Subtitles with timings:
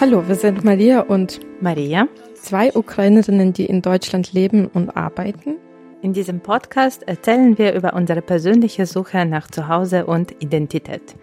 [0.00, 2.08] Hallo, wir sind Maria und Maria.
[2.34, 5.56] zwei Ukrainerinnen, die in Deutschland leben und arbeiten.
[6.00, 11.14] In diesem Podcast erzählen wir über unsere persönliche Suche nach Zuhause und Identität.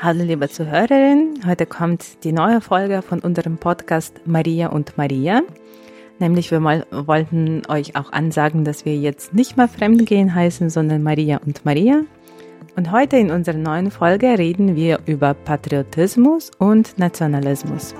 [0.00, 5.42] Hallo liebe Zuhörerin, heute kommt die neue Folge von unserem Podcast Maria und Maria.
[6.18, 11.02] Nämlich wir mal wollten euch auch ansagen, dass wir jetzt nicht mehr Fremdgehen heißen, sondern
[11.02, 12.02] Maria und Maria.
[12.76, 17.94] Und heute in unserer neuen Folge reden wir über Patriotismus und Nationalismus.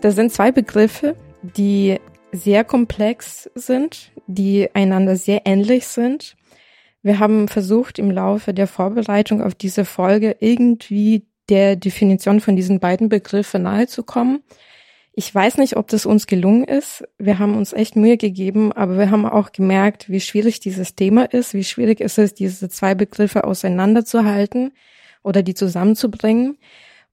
[0.00, 1.98] Das sind zwei Begriffe, die
[2.32, 6.36] sehr komplex sind, die einander sehr ähnlich sind.
[7.02, 12.80] Wir haben versucht, im Laufe der Vorbereitung auf diese Folge irgendwie der Definition von diesen
[12.80, 14.42] beiden Begriffen nahezukommen.
[15.14, 17.04] Ich weiß nicht, ob das uns gelungen ist.
[17.18, 21.24] Wir haben uns echt Mühe gegeben, aber wir haben auch gemerkt, wie schwierig dieses Thema
[21.24, 24.72] ist, wie schwierig ist es, diese zwei Begriffe auseinanderzuhalten
[25.22, 26.56] oder die zusammenzubringen.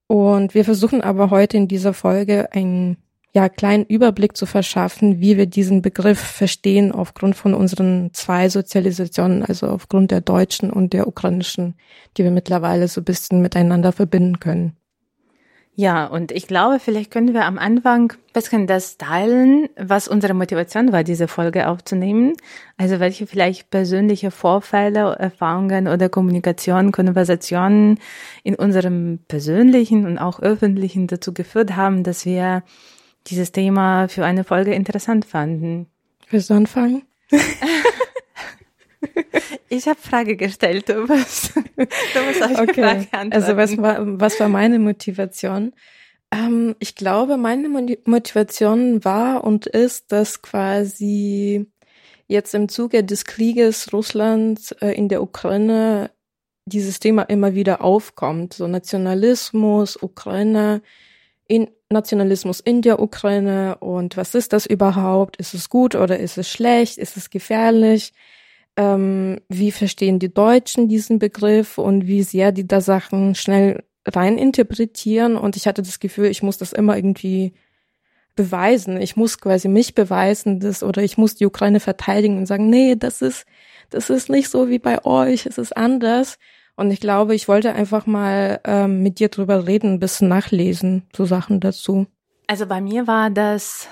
[0.06, 2.96] Und wir versuchen aber heute in dieser Folge einen
[3.32, 9.44] ja, kleinen Überblick zu verschaffen, wie wir diesen Begriff verstehen aufgrund von unseren zwei Sozialisationen,
[9.44, 11.74] also aufgrund der deutschen und der ukrainischen,
[12.16, 14.76] die wir mittlerweile so ein bisschen miteinander verbinden können.
[15.76, 20.34] Ja, und ich glaube, vielleicht können wir am Anfang ein bisschen das teilen, was unsere
[20.34, 22.34] Motivation war, diese Folge aufzunehmen.
[22.76, 27.98] Also welche vielleicht persönliche Vorfälle, Erfahrungen oder Kommunikation, Konversationen
[28.42, 32.62] in unserem persönlichen und auch öffentlichen dazu geführt haben, dass wir
[33.26, 35.86] dieses Thema für eine Folge interessant fanden.
[36.30, 37.02] Willst du anfangen?
[39.68, 41.62] Ich habe Frage gestellt, du musst, du
[42.26, 42.82] musst auf die Okay.
[42.82, 43.32] Frage antworten.
[43.32, 45.72] Also was war, was war meine Motivation?
[46.32, 51.66] Ähm, ich glaube, meine Mo- Motivation war und ist, dass quasi
[52.26, 56.10] jetzt im Zuge des Krieges Russlands äh, in der Ukraine
[56.66, 58.54] dieses Thema immer wieder aufkommt.
[58.54, 60.82] So Nationalismus, Ukraine,
[61.50, 65.36] in Nationalismus in der Ukraine und was ist das überhaupt?
[65.38, 66.96] Ist es gut oder ist es schlecht?
[66.96, 68.12] Ist es gefährlich?
[68.76, 74.38] Ähm, wie verstehen die Deutschen diesen Begriff und wie sehr die da Sachen schnell rein
[74.38, 75.36] interpretieren?
[75.36, 77.52] Und ich hatte das Gefühl, ich muss das immer irgendwie
[78.36, 79.00] beweisen.
[79.00, 82.94] Ich muss quasi mich beweisen, das oder ich muss die Ukraine verteidigen und sagen, nee,
[82.94, 83.44] das ist
[83.90, 86.38] das ist nicht so wie bei euch, es ist anders.
[86.76, 91.02] Und ich glaube, ich wollte einfach mal ähm, mit dir drüber reden, ein bisschen nachlesen,
[91.14, 92.06] so Sachen dazu.
[92.46, 93.88] Also bei mir war das,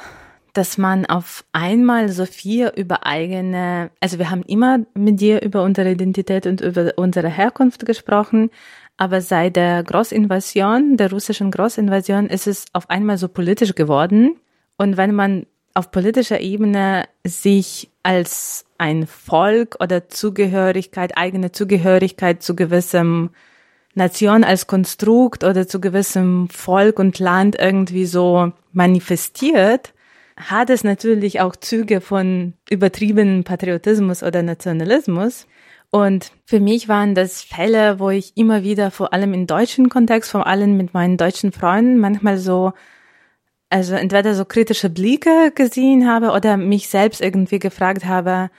[0.53, 5.62] dass man auf einmal so viel über eigene, also wir haben immer mit dir über
[5.62, 8.50] unsere Identität und über unsere Herkunft gesprochen,
[8.97, 14.37] aber seit der Großinvasion, der russischen Großinvasion, ist es auf einmal so politisch geworden.
[14.77, 22.57] Und wenn man auf politischer Ebene sich als ein Volk oder Zugehörigkeit, eigene Zugehörigkeit zu
[22.57, 23.29] gewissem
[23.95, 29.93] Nation als Konstrukt oder zu gewissem Volk und Land irgendwie so manifestiert,
[30.39, 35.47] hat es natürlich auch Züge von übertriebenen Patriotismus oder Nationalismus.
[35.91, 40.31] Und für mich waren das Fälle, wo ich immer wieder, vor allem im deutschen Kontext,
[40.31, 42.73] vor allem mit meinen deutschen Freunden, manchmal so,
[43.71, 48.51] also entweder so kritische Blicke gesehen habe oder mich selbst irgendwie gefragt habe,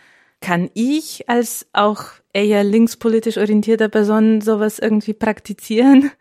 [0.41, 2.03] kann ich als auch
[2.33, 6.11] eher linkspolitisch orientierte Person sowas irgendwie praktizieren?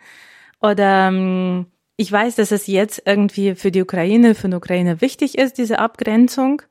[0.61, 1.67] Oder ähm,
[1.97, 5.79] ich weiß, dass es jetzt irgendwie für die Ukraine, für die Ukraine wichtig ist, diese
[5.79, 6.63] Abgrenzung.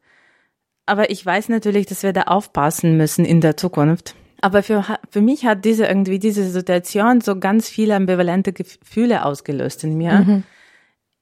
[0.85, 4.15] Aber ich weiß natürlich, dass wir da aufpassen müssen in der Zukunft.
[4.41, 9.83] Aber für, für mich hat diese irgendwie diese Situation so ganz viele ambivalente Gefühle ausgelöst
[9.83, 10.43] in mir.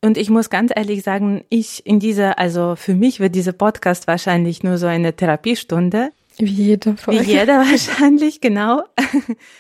[0.06, 4.06] Und ich muss ganz ehrlich sagen, ich in dieser, also für mich wird dieser Podcast
[4.06, 6.12] wahrscheinlich nur so eine Therapiestunde.
[6.38, 7.24] Wie jeder Wie Folge.
[7.24, 8.84] jeder wahrscheinlich, genau.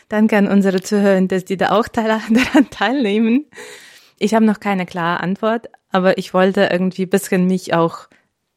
[0.07, 3.45] Dann kann unsere Zuhörer, dass die da auch daran teilnehmen.
[4.19, 8.07] Ich habe noch keine klare Antwort, aber ich wollte irgendwie ein bisschen mich auch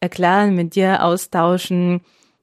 [0.00, 2.02] erklären, mit dir austauschen,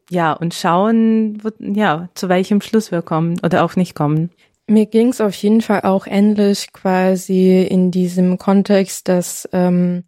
[0.10, 4.32] ja, und schauen, wo, ja, zu welchem Schluss wir kommen oder auch nicht kommen.
[4.68, 10.06] Mir ging es auf jeden Fall auch ähnlich quasi in diesem Kontext, dass, ähm,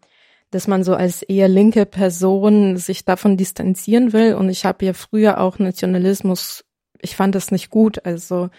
[0.49, 4.33] dass man so als eher linke Person sich davon distanzieren will.
[4.33, 6.65] Und ich habe ja früher auch Nationalismus,
[6.99, 8.03] ich fand das nicht gut.
[8.05, 8.49] Also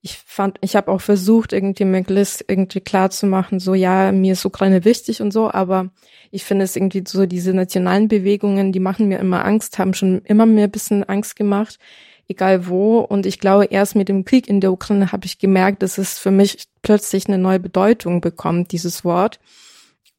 [0.00, 4.34] ich fand, ich habe auch versucht, irgendwie Meglis irgendwie klar zu machen, so ja, mir
[4.34, 5.90] ist Ukraine wichtig und so, aber
[6.30, 10.20] ich finde es irgendwie so, diese nationalen Bewegungen, die machen mir immer Angst, haben schon
[10.22, 11.78] immer mir ein bisschen Angst gemacht,
[12.28, 13.00] egal wo.
[13.00, 16.18] Und ich glaube, erst mit dem Krieg in der Ukraine habe ich gemerkt, dass es
[16.18, 19.40] für mich plötzlich eine neue Bedeutung bekommt, dieses Wort.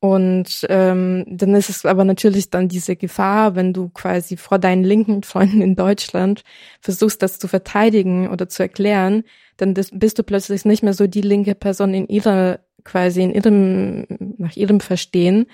[0.01, 4.83] Und ähm, dann ist es aber natürlich dann diese Gefahr, wenn du quasi vor deinen
[4.83, 6.44] linken Freunden in Deutschland
[6.79, 9.23] versuchst, das zu verteidigen oder zu erklären,
[9.57, 14.06] dann bist du plötzlich nicht mehr so die linke Person in ihrer quasi in ihrem
[14.38, 15.47] nach ihrem Verstehen,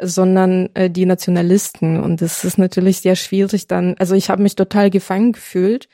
[0.00, 2.00] sondern äh, die Nationalisten.
[2.00, 3.94] Und das ist natürlich sehr schwierig dann.
[3.98, 5.88] Also ich habe mich total gefangen gefühlt.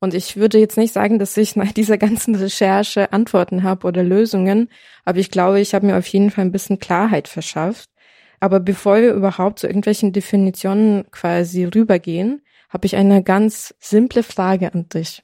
[0.00, 4.02] Und ich würde jetzt nicht sagen, dass ich nach dieser ganzen Recherche Antworten habe oder
[4.02, 4.68] Lösungen,
[5.04, 7.88] aber ich glaube, ich habe mir auf jeden Fall ein bisschen Klarheit verschafft.
[8.40, 14.74] Aber bevor wir überhaupt zu irgendwelchen Definitionen quasi rübergehen, habe ich eine ganz simple Frage
[14.74, 15.22] an dich.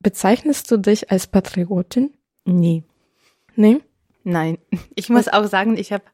[0.00, 2.12] Bezeichnest du dich als Patriotin?
[2.44, 2.84] Nie.
[3.56, 3.78] Nee?
[4.24, 4.58] Nein.
[4.94, 6.04] Ich muss auch sagen, ich habe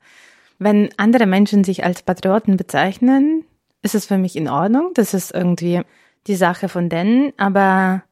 [0.59, 3.45] wenn andere Menschen sich als Patrioten bezeichnen,
[3.83, 4.91] ist es für mich in Ordnung.
[4.95, 5.83] Das ist irgendwie
[6.27, 7.33] die Sache von denen.
[7.37, 8.03] Aber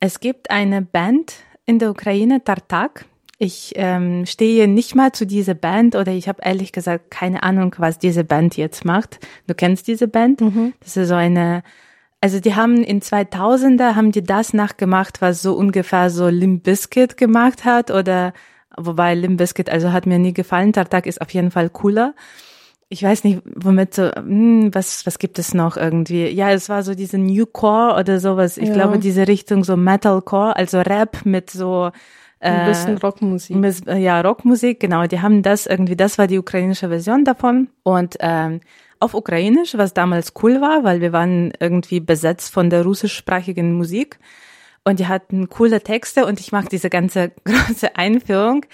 [0.00, 1.34] es gibt eine Band
[1.66, 3.04] in der Ukraine, Tartak.
[3.38, 7.74] Ich ähm, stehe nicht mal zu dieser Band oder ich habe ehrlich gesagt keine Ahnung,
[7.78, 9.20] was diese Band jetzt macht.
[9.46, 10.40] Du kennst diese Band?
[10.40, 10.72] Mhm.
[10.80, 11.62] Das ist so eine,
[12.20, 17.16] also die haben in 2000er haben die das nachgemacht, was so ungefähr so Limp Bizkit
[17.16, 18.32] gemacht hat oder
[18.78, 20.72] Wobei Limp Bizkit, also hat mir nie gefallen.
[20.72, 22.14] Tartak ist auf jeden Fall cooler.
[22.90, 26.28] Ich weiß nicht, womit so, hm, was, was gibt es noch irgendwie?
[26.28, 28.56] Ja, es war so diese New Core oder sowas.
[28.56, 28.74] Ich ja.
[28.74, 31.90] glaube, diese Richtung so Metalcore, also Rap mit so,
[32.40, 33.56] äh, ein bisschen Rockmusik.
[33.56, 35.06] Mit, ja, Rockmusik, genau.
[35.06, 37.68] Die haben das irgendwie, das war die ukrainische Version davon.
[37.82, 38.60] Und ähm,
[39.00, 44.18] auf Ukrainisch, was damals cool war, weil wir waren irgendwie besetzt von der russischsprachigen Musik.
[44.84, 48.64] Und die hatten coole Texte und ich mag diese ganze große Einführung,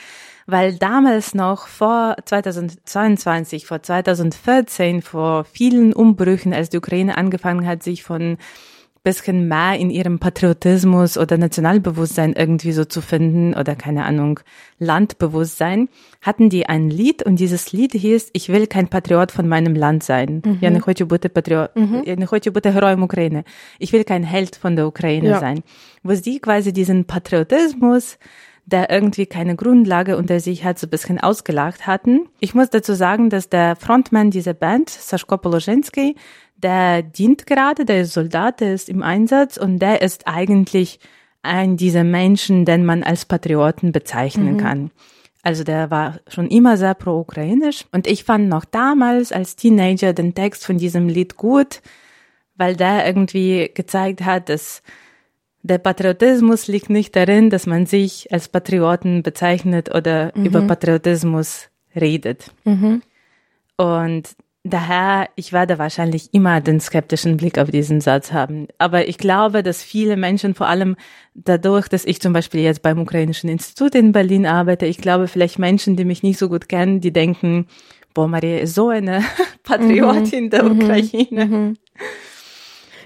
[0.47, 7.83] weil damals noch vor 2022, vor 2014, vor vielen Umbrüchen, als die Ukraine angefangen hat,
[7.83, 8.39] sich von
[9.04, 14.42] bisschen mehr in ihrem Patriotismus oder Nationalbewusstsein irgendwie so zu finden oder keine Ahnung,
[14.78, 15.88] Landbewusstsein,
[16.22, 20.04] hatten die ein Lied und dieses Lied hieß Ich will kein Patriot von meinem Land
[20.04, 20.42] sein.
[20.46, 20.58] Mhm.
[20.62, 22.04] Я не хочу бути патріот, mhm.
[22.06, 23.44] я не хочу бути героєм України.
[23.80, 25.40] Ich will kein Held von der Ukraine ja.
[25.40, 25.64] sein.
[26.04, 28.18] Wo sie quasi diesen Patriotismus
[28.66, 32.28] der irgendwie keine Grundlage unter sich hat, so ein bisschen ausgelacht hatten.
[32.40, 36.16] Ich muss dazu sagen, dass der Frontman dieser Band, Sashko Polożenski,
[36.65, 40.99] der dient gerade, der ist Soldat, der ist im Einsatz und der ist eigentlich
[41.43, 44.59] ein dieser Menschen, den man als Patrioten bezeichnen mhm.
[44.59, 44.91] kann.
[45.43, 50.35] Also der war schon immer sehr pro-ukrainisch und ich fand noch damals als Teenager den
[50.35, 51.83] Text von diesem Lied gut,
[52.57, 54.83] weil der irgendwie gezeigt hat, dass
[55.63, 60.47] der Patriotismus liegt nicht darin, dass man sich als Patrioten bezeichnet oder mhm.
[60.47, 62.51] über Patriotismus redet.
[62.65, 63.03] Mhm.
[63.77, 64.31] Und
[64.67, 68.67] Daher, ich werde wahrscheinlich immer den skeptischen Blick auf diesen Satz haben.
[68.79, 70.97] Aber ich glaube, dass viele Menschen, vor allem
[71.35, 75.59] dadurch, dass ich zum Beispiel jetzt beim Ukrainischen Institut in Berlin arbeite, ich glaube, vielleicht
[75.59, 77.67] Menschen, die mich nicht so gut kennen, die denken,
[78.15, 79.23] boah, Maria ist so eine
[79.65, 80.51] Patriotin mhm.
[80.51, 80.81] der mhm.
[80.81, 81.45] Ukraine.
[81.45, 81.77] Mhm.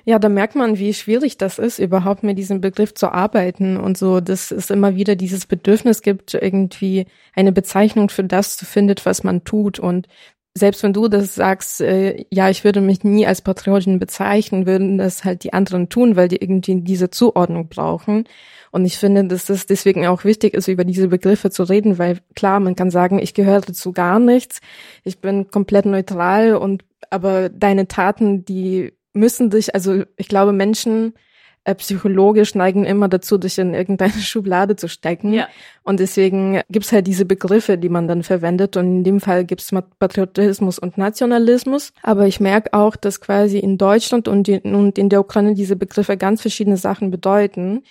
[0.04, 3.98] Ja, da merkt man, wie schwierig das ist, überhaupt mit diesem Begriff zu arbeiten und
[3.98, 8.94] so, dass es immer wieder dieses Bedürfnis gibt, irgendwie eine Bezeichnung für das zu finden,
[9.04, 9.78] was man tut.
[9.78, 10.08] Und
[10.54, 14.98] selbst wenn du das sagst, äh, ja, ich würde mich nie als Patriotin bezeichnen, würden
[14.98, 18.24] das halt die anderen tun, weil die irgendwie diese Zuordnung brauchen.
[18.70, 22.18] Und ich finde, dass es deswegen auch wichtig ist, über diese Begriffe zu reden, weil
[22.34, 24.60] klar, man kann sagen, ich gehöre zu gar nichts,
[25.04, 31.14] ich bin komplett neutral und aber deine Taten, die müssen dich, also ich glaube, Menschen
[31.68, 35.32] äh, psychologisch neigen immer dazu, dich in irgendeine Schublade zu stecken.
[35.34, 35.48] Ja.
[35.82, 38.76] Und deswegen gibt's halt diese Begriffe, die man dann verwendet.
[38.76, 41.92] Und in dem Fall gibt's Patriotismus und Nationalismus.
[42.02, 45.76] Aber ich merke auch, dass quasi in Deutschland und in, und in der Ukraine diese
[45.76, 47.82] Begriffe ganz verschiedene Sachen bedeuten.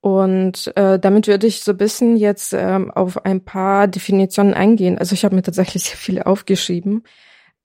[0.00, 4.98] Und äh, damit würde ich so ein bisschen jetzt ähm, auf ein paar Definitionen eingehen.
[4.98, 7.02] Also ich habe mir tatsächlich sehr viele aufgeschrieben.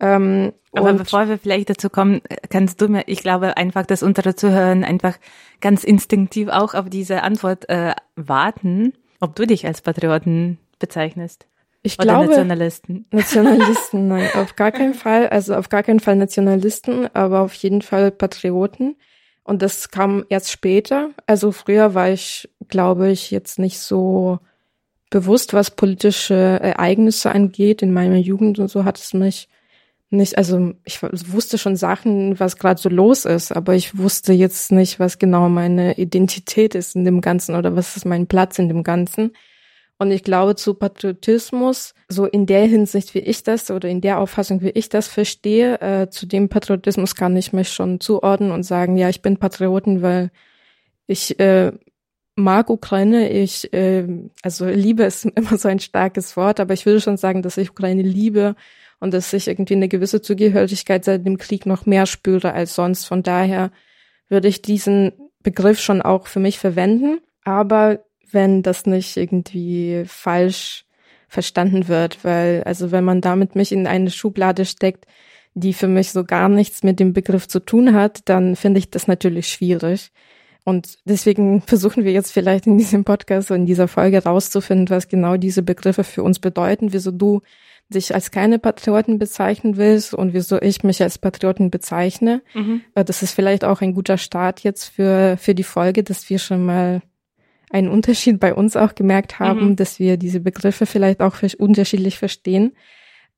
[0.01, 4.35] Ähm, Aber bevor wir vielleicht dazu kommen, kannst du mir, ich glaube einfach, dass unsere
[4.35, 5.17] Zuhörer einfach
[5.61, 11.47] ganz instinktiv auch auf diese Antwort äh, warten, ob du dich als Patrioten bezeichnest.
[11.83, 13.05] Ich Oder glaube, Nationalisten.
[13.11, 15.29] Nationalisten, nein, auf gar keinen Fall.
[15.29, 18.95] Also auf gar keinen Fall Nationalisten, aber auf jeden Fall Patrioten.
[19.43, 21.11] Und das kam erst später.
[21.27, 24.39] Also früher war ich, glaube ich, jetzt nicht so
[25.09, 27.81] bewusst, was politische Ereignisse angeht.
[27.81, 29.47] In meiner Jugend und so hat es mich
[30.11, 34.71] nicht, also ich wusste schon Sachen, was gerade so los ist, aber ich wusste jetzt
[34.71, 38.67] nicht, was genau meine Identität ist in dem Ganzen oder was ist mein Platz in
[38.67, 39.31] dem Ganzen.
[39.97, 44.19] Und ich glaube, zu Patriotismus, so in der Hinsicht, wie ich das oder in der
[44.19, 48.63] Auffassung, wie ich das verstehe, äh, zu dem Patriotismus kann ich mich schon zuordnen und
[48.63, 50.31] sagen, ja, ich bin Patrioten, weil
[51.07, 51.71] ich äh,
[52.35, 53.29] mag Ukraine.
[53.29, 54.07] Ich, äh,
[54.41, 57.71] also Liebe ist immer so ein starkes Wort, aber ich würde schon sagen, dass ich
[57.71, 58.55] Ukraine liebe
[59.01, 63.05] und dass ich irgendwie eine gewisse Zugehörigkeit seit dem Krieg noch mehr spüre als sonst.
[63.05, 63.71] Von daher
[64.29, 65.11] würde ich diesen
[65.43, 67.19] Begriff schon auch für mich verwenden.
[67.43, 70.85] Aber wenn das nicht irgendwie falsch
[71.27, 75.05] verstanden wird, weil, also wenn man damit mich in eine Schublade steckt,
[75.55, 78.91] die für mich so gar nichts mit dem Begriff zu tun hat, dann finde ich
[78.91, 80.11] das natürlich schwierig.
[80.63, 85.37] Und deswegen versuchen wir jetzt vielleicht in diesem Podcast in dieser Folge rauszufinden, was genau
[85.37, 87.41] diese Begriffe für uns bedeuten, wieso du
[87.93, 92.41] dich als keine Patrioten bezeichnen willst und wieso ich mich als Patrioten bezeichne.
[92.53, 92.81] Mhm.
[92.95, 96.39] Äh, das ist vielleicht auch ein guter Start jetzt für, für die Folge, dass wir
[96.39, 97.01] schon mal
[97.69, 99.75] einen Unterschied bei uns auch gemerkt haben, mhm.
[99.75, 102.73] dass wir diese Begriffe vielleicht auch unterschiedlich verstehen.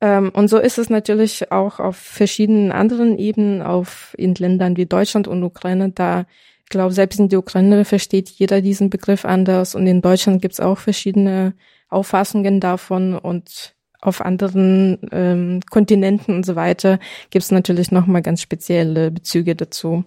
[0.01, 4.85] Ähm, und so ist es natürlich auch auf verschiedenen anderen Ebenen, auf in Ländern wie
[4.85, 5.91] Deutschland und Ukraine.
[5.91, 6.25] Da,
[6.63, 10.55] ich glaube, selbst in der Ukraine versteht jeder diesen Begriff anders und in Deutschland gibt
[10.55, 11.53] es auch verschiedene
[11.89, 18.41] Auffassungen davon und auf anderen ähm, Kontinenten und so weiter gibt es natürlich nochmal ganz
[18.41, 20.03] spezielle Bezüge dazu.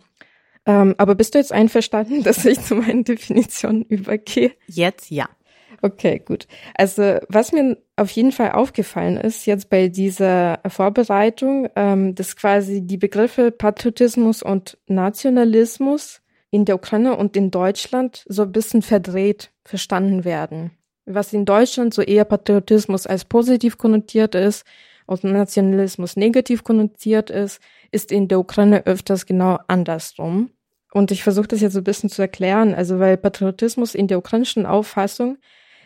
[0.66, 4.52] Ähm, aber bist du jetzt einverstanden, dass ich zu meinen Definitionen übergehe?
[4.66, 5.28] Jetzt ja.
[5.82, 6.46] Okay, gut.
[6.74, 12.82] Also was mir auf jeden Fall aufgefallen ist jetzt bei dieser Vorbereitung, ähm, dass quasi
[12.82, 19.50] die Begriffe Patriotismus und Nationalismus in der Ukraine und in Deutschland so ein bisschen verdreht
[19.64, 20.70] verstanden werden.
[21.06, 24.64] Was in Deutschland so eher Patriotismus als positiv konnotiert ist
[25.06, 27.60] und Nationalismus negativ konnotiert ist,
[27.92, 30.50] ist in der Ukraine öfters genau andersrum.
[30.92, 34.18] Und ich versuche das jetzt so ein bisschen zu erklären, also weil Patriotismus in der
[34.18, 35.38] ukrainischen Auffassung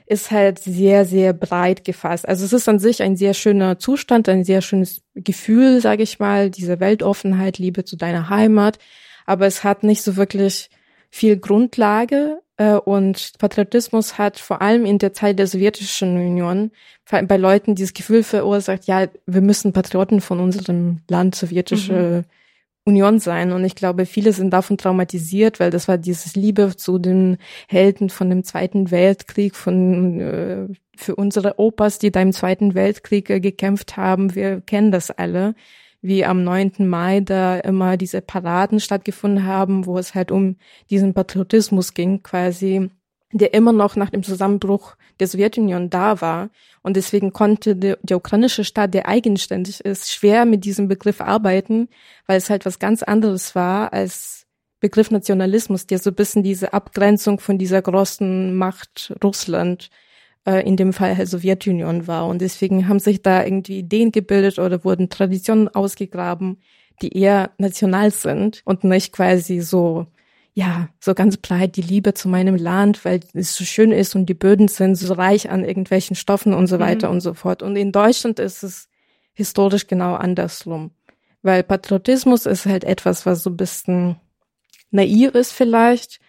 [0.07, 2.27] ist halt sehr, sehr breit gefasst.
[2.29, 6.19] Also es ist an sich ein sehr schöner Zustand, ein sehr schönes Gefühl, sage ich
[6.19, 8.79] mal, diese Weltoffenheit, Liebe zu deiner Heimat.
[9.25, 10.69] Aber es hat nicht so wirklich
[11.11, 12.41] viel Grundlage.
[12.61, 16.71] Äh, und Patriotismus hat vor allem in der Zeit der sowjetischen Union
[17.11, 22.25] bei Leuten dieses Gefühl verursacht, ja, wir müssen Patrioten von unserem Land, sowjetische mhm
[22.85, 23.53] Union sein.
[23.53, 27.39] Und ich glaube, viele sind davon traumatisiert, weil das war dieses Liebe zu den
[27.69, 33.31] Helden von dem Zweiten Weltkrieg, von äh, für unsere Opas, die da im Zweiten Weltkrieg
[33.31, 34.35] äh, gekämpft haben.
[34.35, 35.55] Wir kennen das alle,
[36.03, 36.73] wie am 9.
[36.79, 40.57] Mai da immer diese Paraden stattgefunden haben, wo es halt um
[40.89, 42.91] diesen Patriotismus ging, quasi
[43.33, 46.51] der immer noch nach dem Zusammenbruch der Sowjetunion da war.
[46.83, 51.89] Und deswegen konnte der, der, ukrainische Staat, der eigenständig ist, schwer mit diesem Begriff arbeiten,
[52.27, 54.47] weil es halt was ganz anderes war als
[54.81, 59.91] Begriff Nationalismus, der so ein bisschen diese Abgrenzung von dieser großen Macht Russland,
[60.51, 62.27] äh, in dem Fall halt Sowjetunion war.
[62.27, 66.59] Und deswegen haben sich da irgendwie Ideen gebildet oder wurden Traditionen ausgegraben,
[67.03, 70.07] die eher national sind und nicht quasi so
[70.53, 74.27] ja, so ganz breit die Liebe zu meinem Land, weil es so schön ist und
[74.27, 76.81] die Böden sind so reich an irgendwelchen Stoffen und so mhm.
[76.81, 77.63] weiter und so fort.
[77.63, 78.89] Und in Deutschland ist es
[79.33, 80.91] historisch genau andersrum.
[81.43, 84.17] Weil Patriotismus ist halt etwas, was so ein bisschen
[84.91, 86.21] naiv ist vielleicht.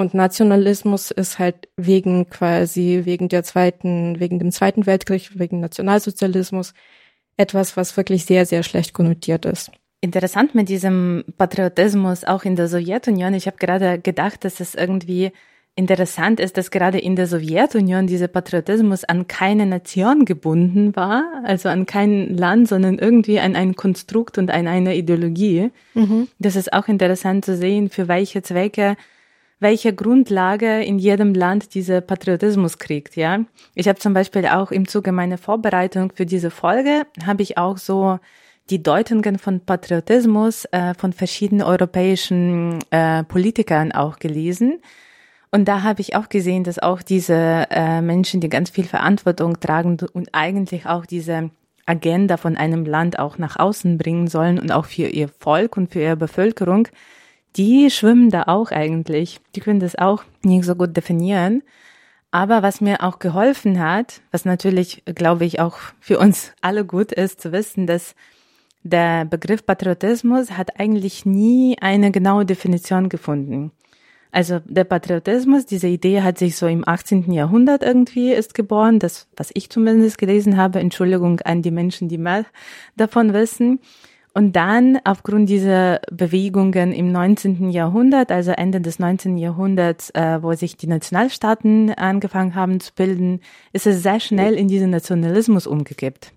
[0.00, 6.72] Und Nationalismus ist halt wegen quasi, wegen der zweiten, wegen dem Zweiten Weltkrieg, wegen Nationalsozialismus
[7.36, 9.70] etwas, was wirklich sehr, sehr schlecht konnotiert ist.
[10.00, 13.34] Interessant mit diesem Patriotismus auch in der Sowjetunion.
[13.34, 15.32] Ich habe gerade gedacht, dass es irgendwie
[15.76, 21.68] interessant ist, dass gerade in der Sowjetunion dieser Patriotismus an keine Nation gebunden war, also
[21.68, 25.70] an kein Land, sondern irgendwie an ein Konstrukt und an eine Ideologie.
[25.92, 26.28] Mhm.
[26.38, 28.96] Das ist auch interessant zu sehen, für welche Zwecke,
[29.60, 33.44] welche Grundlage in jedem Land dieser Patriotismus kriegt, ja.
[33.74, 37.76] Ich habe zum Beispiel auch im Zuge meiner Vorbereitung für diese Folge, habe ich auch
[37.76, 38.18] so
[38.70, 44.80] die Deutungen von Patriotismus äh, von verschiedenen europäischen äh, Politikern auch gelesen.
[45.50, 49.58] Und da habe ich auch gesehen, dass auch diese äh, Menschen, die ganz viel Verantwortung
[49.58, 51.50] tragen und eigentlich auch diese
[51.86, 55.90] Agenda von einem Land auch nach außen bringen sollen und auch für ihr Volk und
[55.90, 56.86] für ihre Bevölkerung,
[57.56, 59.40] die schwimmen da auch eigentlich.
[59.54, 61.62] Die können das auch nicht so gut definieren.
[62.30, 67.10] Aber was mir auch geholfen hat, was natürlich, glaube ich, auch für uns alle gut
[67.12, 68.14] ist, zu wissen, dass
[68.82, 73.72] der Begriff Patriotismus hat eigentlich nie eine genaue Definition gefunden.
[74.32, 77.32] Also der Patriotismus, diese Idee hat sich so im 18.
[77.32, 82.18] Jahrhundert irgendwie ist geboren, das, was ich zumindest gelesen habe, Entschuldigung an die Menschen, die
[82.18, 82.46] mehr
[82.96, 83.80] davon wissen.
[84.32, 87.70] Und dann aufgrund dieser Bewegungen im 19.
[87.70, 89.36] Jahrhundert, also Ende des 19.
[89.36, 93.40] Jahrhunderts, äh, wo sich die Nationalstaaten angefangen haben zu bilden,
[93.72, 96.32] ist es sehr schnell in diesen Nationalismus umgekippt.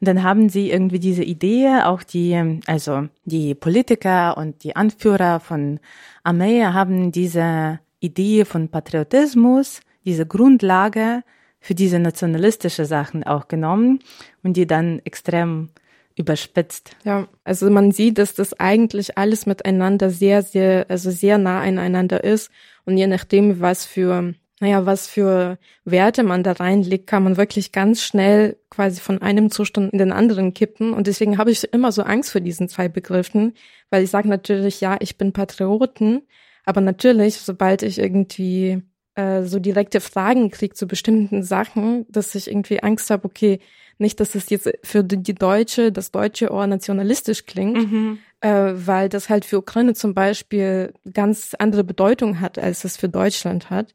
[0.00, 5.38] Und dann haben sie irgendwie diese Idee, auch die, also die Politiker und die Anführer
[5.38, 5.78] von
[6.24, 11.22] Armee haben diese Idee von Patriotismus, diese Grundlage
[11.60, 14.00] für diese nationalistische Sachen auch genommen
[14.42, 15.70] und die dann extrem
[16.16, 16.96] überspitzt.
[17.04, 22.22] Ja, also man sieht, dass das eigentlich alles miteinander sehr, sehr, also sehr nah aneinander
[22.22, 22.50] ist.
[22.84, 27.72] Und je nachdem, was für, naja, was für Werte man da reinlegt, kann man wirklich
[27.72, 30.92] ganz schnell quasi von einem Zustand in den anderen kippen.
[30.92, 33.54] Und deswegen habe ich immer so Angst vor diesen zwei Begriffen,
[33.90, 36.22] weil ich sage natürlich, ja, ich bin Patrioten,
[36.64, 38.82] aber natürlich, sobald ich irgendwie
[39.16, 43.60] äh, so direkte Fragen kriege zu bestimmten Sachen, dass ich irgendwie Angst habe, okay,
[43.98, 48.18] nicht, dass es jetzt für die Deutsche, das deutsche Ohr nationalistisch klingt, mhm.
[48.40, 53.08] äh, weil das halt für Ukraine zum Beispiel ganz andere Bedeutung hat, als es für
[53.08, 53.94] Deutschland hat.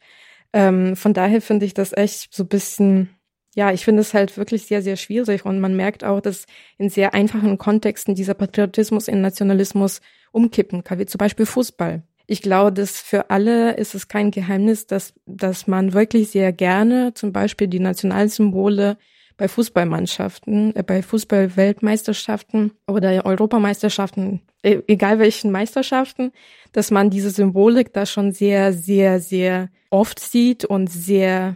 [0.54, 3.10] Ähm, von daher finde ich das echt so bisschen,
[3.56, 6.46] ja, ich finde es halt wirklich sehr, sehr schwierig und man merkt auch, dass
[6.78, 10.02] in sehr einfachen Kontexten dieser Patriotismus in Nationalismus
[10.32, 12.04] umkippen kann, wie zum Beispiel Fußball.
[12.32, 17.16] Ich glaube, dass für alle ist es kein Geheimnis, dass, dass man wirklich sehr gerne
[17.16, 18.98] zum Beispiel die Nationalsymbole
[19.40, 26.32] bei Fußballmannschaften, äh, bei Fußballweltmeisterschaften oder Europameisterschaften, e egal welchen Meisterschaften,
[26.74, 31.56] dass man diese Symbolik da schon sehr, sehr, sehr oft sieht und sehr,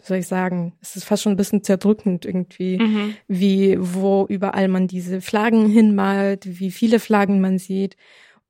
[0.00, 3.14] soll ich sagen, es ist fast schon ein bisschen zerdrückend irgendwie, mhm.
[3.28, 7.96] wie, wo überall man diese Flaggen hinmalt, wie viele Flaggen man sieht.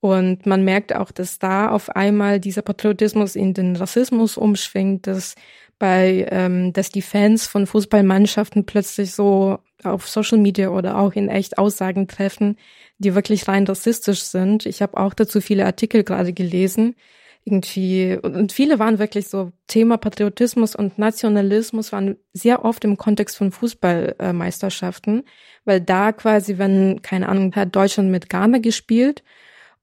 [0.01, 5.35] Und man merkt auch, dass da auf einmal dieser Patriotismus in den Rassismus umschwingt, dass
[5.79, 11.29] bei, ähm, dass die Fans von Fußballmannschaften plötzlich so auf Social Media oder auch in
[11.29, 12.57] echt Aussagen treffen,
[12.99, 14.67] die wirklich rein rassistisch sind.
[14.67, 16.97] Ich habe auch dazu viele Artikel gerade gelesen.
[17.45, 23.37] Irgendwie, und viele waren wirklich so, Thema Patriotismus und Nationalismus waren sehr oft im Kontext
[23.37, 25.23] von Fußballmeisterschaften,
[25.65, 29.23] weil da quasi, wenn, keine Ahnung, hat Deutschland mit Ghana gespielt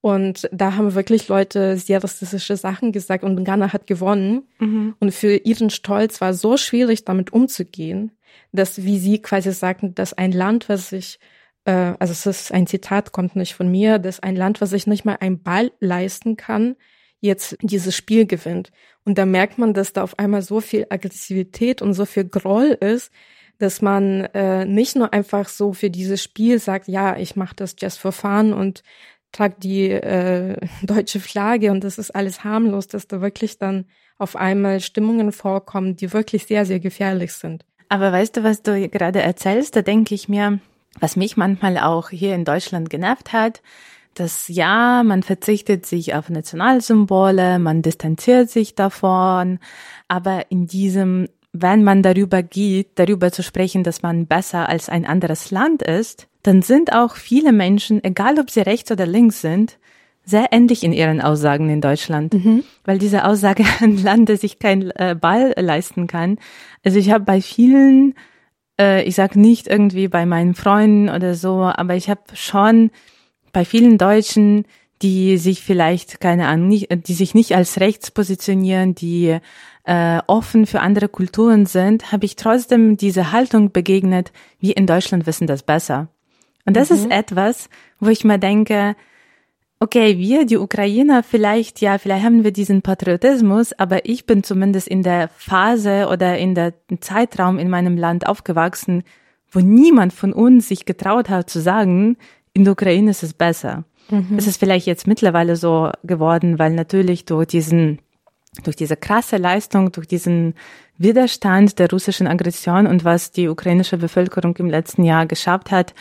[0.05, 4.43] und da haben wirklich Leute sehr rassistische Sachen gesagt und Ghana hat gewonnen.
[4.59, 4.93] Mhm.
[4.99, 8.11] Und für ihren Stolz war so schwierig, damit umzugehen,
[8.51, 11.17] dass, wie sie quasi sagten, dass ein Land, was sich,
[11.63, 14.85] äh, also es ist ein Zitat, kommt nicht von mir, dass ein Land, was sich
[14.85, 16.75] nicht mal ein Ball leisten kann,
[17.19, 18.71] jetzt dieses Spiel gewinnt.
[19.05, 22.77] Und da merkt man, dass da auf einmal so viel Aggressivität und so viel Groll
[22.79, 23.11] ist,
[23.57, 27.75] dass man äh, nicht nur einfach so für dieses Spiel sagt, ja, ich mache das
[27.79, 28.83] just for fun und
[29.35, 33.85] trage die äh, deutsche Flagge und das ist alles harmlos, dass da wirklich dann
[34.17, 37.65] auf einmal Stimmungen vorkommen, die wirklich sehr, sehr gefährlich sind.
[37.89, 40.59] Aber weißt du, was du gerade erzählst, da denke ich mir,
[40.99, 43.61] was mich manchmal auch hier in Deutschland genervt hat,
[44.13, 49.59] dass ja, man verzichtet sich auf Nationalsymbole, man distanziert sich davon,
[50.07, 55.05] aber in diesem, wenn man darüber geht, darüber zu sprechen, dass man besser als ein
[55.05, 59.79] anderes Land ist, dann sind auch viele Menschen, egal ob sie rechts oder links sind,
[60.23, 62.63] sehr ähnlich in ihren Aussagen in Deutschland, mhm.
[62.83, 66.37] weil diese Aussage ein Land, das sich kein äh, Ball leisten kann.
[66.83, 68.13] Also ich habe bei vielen,
[68.79, 72.91] äh, ich sag nicht irgendwie bei meinen Freunden oder so, aber ich habe schon
[73.51, 74.65] bei vielen Deutschen,
[75.01, 79.39] die sich vielleicht keine Ahnung, nicht, die sich nicht als rechts positionieren, die
[79.83, 85.25] äh, offen für andere Kulturen sind, habe ich trotzdem diese Haltung begegnet, wir in Deutschland
[85.25, 86.09] wissen das besser.
[86.65, 86.95] Und das mhm.
[86.95, 88.95] ist etwas, wo ich mir denke,
[89.79, 94.87] okay, wir, die Ukrainer, vielleicht, ja, vielleicht haben wir diesen Patriotismus, aber ich bin zumindest
[94.87, 99.03] in der Phase oder in der Zeitraum in meinem Land aufgewachsen,
[99.51, 102.17] wo niemand von uns sich getraut hat zu sagen,
[102.53, 103.83] in der Ukraine ist es besser.
[104.09, 104.35] Mhm.
[104.37, 107.99] Es ist vielleicht jetzt mittlerweile so geworden, weil natürlich durch diesen,
[108.63, 110.55] durch diese krasse Leistung, durch diesen
[110.97, 115.93] Widerstand der russischen Aggression und was die ukrainische Bevölkerung im letzten Jahr geschafft hat,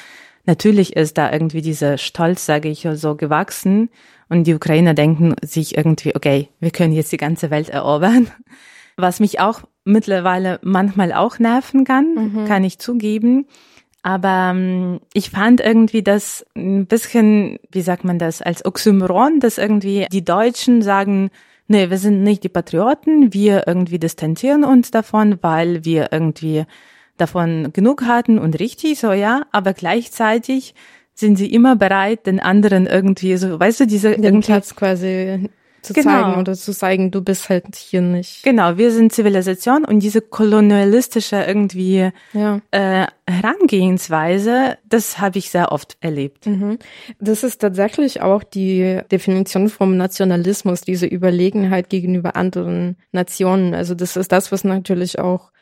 [0.46, 3.88] Natürlich ist da irgendwie dieser Stolz, sage ich, so gewachsen.
[4.28, 8.28] Und die Ukrainer denken sich irgendwie, okay, wir können jetzt die ganze Welt erobern.
[8.96, 12.44] Was mich auch mittlerweile manchmal auch nerven kann, mhm.
[12.46, 13.46] kann ich zugeben.
[14.02, 19.59] Aber ähm, ich fand irgendwie das ein bisschen, wie sagt man das, als Oxymoron, dass
[19.59, 21.30] irgendwie die Deutschen sagen,
[21.68, 26.66] nee, wir sind nicht die Patrioten, wir irgendwie distanzieren uns davon, weil wir irgendwie
[27.16, 30.74] davon genug hatten und richtig, so ja, aber gleichzeitig
[31.14, 35.48] sind sie immer bereit, den anderen irgendwie so, weißt du, diese den Platz quasi
[35.85, 36.11] zu genau.
[36.11, 38.42] zeigen oder zu zeigen, du bist halt hier nicht.
[38.42, 42.61] Genau, wir sind Zivilisation und diese kolonialistische irgendwie ja.
[42.70, 46.46] äh, Herangehensweise, das habe ich sehr oft erlebt.
[46.46, 46.79] Mhm.
[47.20, 53.74] Das ist tatsächlich auch die Definition vom Nationalismus, diese Überlegenheit gegenüber anderen Nationen.
[53.74, 55.53] Also das ist das, was natürlich auch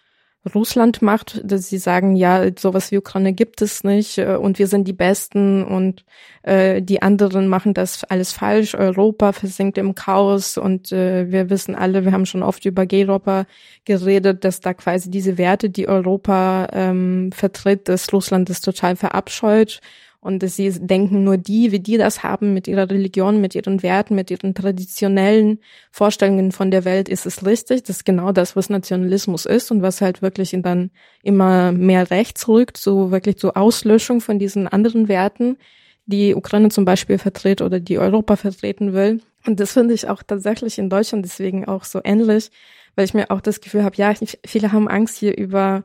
[0.54, 4.66] Russland macht, dass sie sagen, ja, sowas wie Ukraine gibt es nicht äh, und wir
[4.66, 6.04] sind die Besten und
[6.42, 8.74] äh, die anderen machen das alles falsch.
[8.74, 13.46] Europa versinkt im Chaos und äh, wir wissen alle, wir haben schon oft über G-Europa
[13.84, 19.80] geredet, dass da quasi diese Werte, die Europa ähm, vertritt, dass Russland das total verabscheut
[20.22, 23.82] und dass sie denken, nur die, wie die das haben mit ihrer Religion, mit ihren
[23.82, 25.58] Werten, mit ihren traditionellen
[25.90, 27.82] Vorstellungen von der Welt, ist es richtig.
[27.82, 30.92] Das ist genau das, was Nationalismus ist und was halt wirklich dann
[31.24, 35.58] immer mehr rechts rückt, so wirklich zur Auslöschung von diesen anderen Werten,
[36.06, 39.20] die Ukraine zum Beispiel vertritt oder die Europa vertreten will.
[39.44, 42.52] Und das finde ich auch tatsächlich in Deutschland deswegen auch so ähnlich,
[42.94, 44.14] weil ich mir auch das Gefühl habe, ja,
[44.46, 45.82] viele haben Angst hier über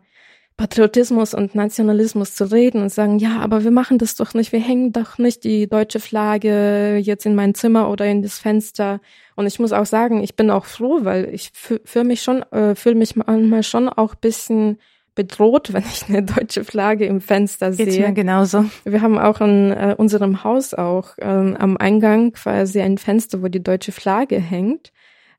[0.57, 4.59] Patriotismus und Nationalismus zu reden und sagen, ja, aber wir machen das doch nicht, wir
[4.59, 8.99] hängen doch nicht die deutsche Flagge jetzt in mein Zimmer oder in das Fenster.
[9.35, 12.73] Und ich muss auch sagen, ich bin auch froh, weil ich fühle mich schon, äh,
[12.73, 14.79] fühle mich manchmal schon auch bisschen
[15.13, 17.85] bedroht, wenn ich eine deutsche Flagge im Fenster sehe.
[17.85, 18.65] Geht's mir genauso.
[18.83, 23.47] Wir haben auch in äh, unserem Haus auch ähm, am Eingang quasi ein Fenster, wo
[23.47, 24.91] die deutsche Flagge hängt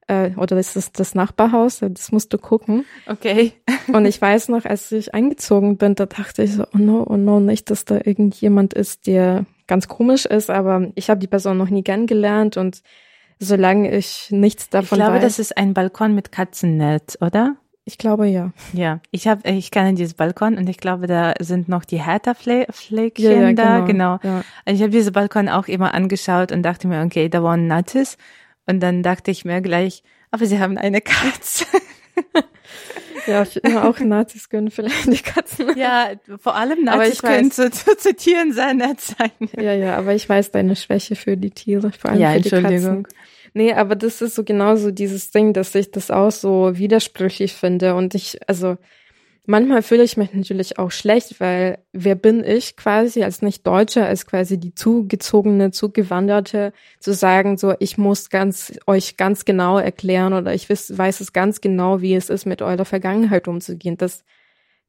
[0.09, 2.85] äh, oder das ist das Nachbarhaus, das musst du gucken.
[3.07, 3.53] Okay.
[3.92, 7.16] und ich weiß noch, als ich eingezogen bin, da dachte ich so, oh no, oh
[7.16, 11.59] no, nicht, dass da irgendjemand ist, der ganz komisch ist, aber ich habe die Person
[11.59, 12.83] noch nie kennengelernt und
[13.38, 15.05] solange ich nichts davon weiß.
[15.05, 17.57] Ich glaube, weiß, das ist ein Balkon mit Katzennetz, oder?
[17.85, 18.53] Ich glaube ja.
[18.75, 23.14] Ja, ich habe, ich kenne dieses Balkon und ich glaube, da sind noch die Hertha-Fleckchen
[23.16, 24.18] ja, ja, da, genau.
[24.18, 24.18] genau.
[24.23, 24.44] Ja.
[24.66, 28.18] Und ich habe diesen Balkon auch immer angeschaut und dachte mir, okay, da waren Nazis
[28.68, 31.64] und dann dachte ich mir gleich, aber sie haben eine Katze.
[33.26, 33.44] Ja,
[33.87, 35.76] auch Nazis können vielleicht die Katzen.
[35.76, 39.33] Ja, vor allem Nazis können zu, zu, zu Tieren sehr nett sein.
[39.54, 42.48] Ja, ja, aber ich weiß deine Schwäche für die Tiere, vor allem ja, für die
[42.48, 43.07] Katzen.
[43.52, 47.94] Nee, aber das ist so genauso dieses Ding, dass ich das auch so widersprüchlich finde
[47.96, 48.78] und ich, also
[49.51, 54.27] Manchmal fühle ich mich natürlich auch schlecht, weil wer bin ich quasi als Nicht-Deutscher, als
[54.27, 60.53] quasi die zugezogene, zugewanderte, zu sagen, so, ich muss ganz, euch ganz genau erklären oder
[60.53, 63.97] ich weiß, weiß es ganz genau, wie es ist, mit eurer Vergangenheit umzugehen.
[63.97, 64.23] Das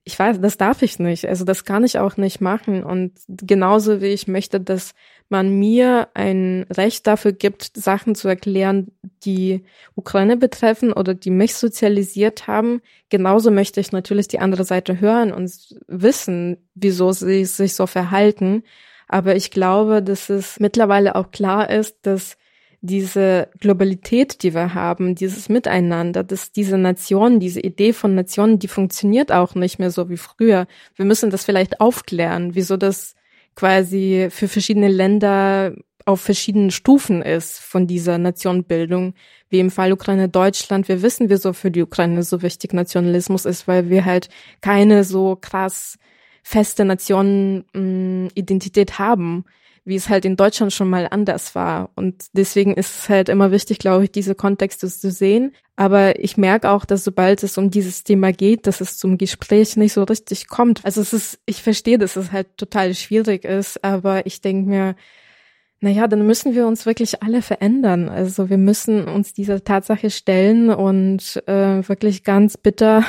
[0.04, 1.26] ich weiß, das darf ich nicht.
[1.26, 2.84] Also das kann ich auch nicht machen.
[2.84, 4.94] Und genauso wie ich möchte, dass
[5.30, 8.92] man mir ein Recht dafür gibt, Sachen zu erklären,
[9.24, 9.64] die
[9.96, 15.32] Ukraine betreffen oder die mich sozialisiert haben, genauso möchte ich natürlich die andere Seite hören
[15.32, 15.52] und
[15.88, 18.64] wissen, wieso sie sich so verhalten.
[19.08, 22.38] Aber ich glaube, dass es mittlerweile auch klar ist, dass
[22.82, 28.70] diese Globalität, die wir haben, dieses Miteinander, dass diese Nation, diese Idee von Nationen, die
[28.70, 30.66] funktioniert auch nicht mehr so wie früher.
[30.96, 33.16] Wir müssen das vielleicht aufklären, wieso das
[33.56, 35.74] quasi für verschiedene Länder
[36.06, 39.14] auf verschiedenen Stufen ist von dieser Nationbildung,
[39.50, 40.88] wie im Fall Ukraine Deutschland.
[40.88, 44.30] Wir wissen, wieso für die Ukraine so wichtig Nationalismus ist, weil wir halt
[44.62, 46.00] keine so krass
[46.42, 49.46] feste Nationenidentität haben
[49.90, 51.90] wie es halt in Deutschland schon mal anders war.
[51.96, 55.54] Und deswegen ist es halt immer wichtig, glaube ich, diese Kontexte zu sehen.
[55.76, 59.76] Aber ich merke auch, dass sobald es um dieses Thema geht, dass es zum Gespräch
[59.76, 60.86] nicht so richtig kommt.
[60.86, 64.96] Also es ist, ich verstehe, dass es halt total schwierig ist, aber ich denke mir,
[65.82, 68.10] naja, dann müssen wir uns wirklich alle verändern.
[68.10, 73.04] Also wir müssen uns dieser Tatsache stellen und äh, wirklich ganz bitter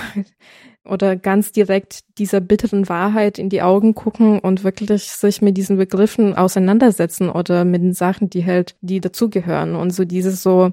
[0.91, 5.77] oder ganz direkt dieser bitteren Wahrheit in die Augen gucken und wirklich sich mit diesen
[5.77, 10.73] Begriffen auseinandersetzen oder mit den Sachen, die halt, die dazugehören und so dieses so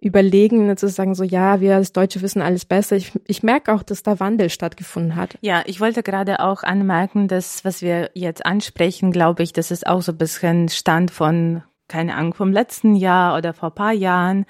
[0.00, 2.96] überlegen, zu sagen so, ja, wir als Deutsche wissen alles besser.
[2.96, 5.36] Ich, ich merke auch, dass da Wandel stattgefunden hat.
[5.40, 9.86] Ja, ich wollte gerade auch anmerken, dass was wir jetzt ansprechen, glaube ich, das ist
[9.86, 14.46] auch so ein bisschen Stand von, keine Ahnung, vom letzten Jahr oder vor paar Jahren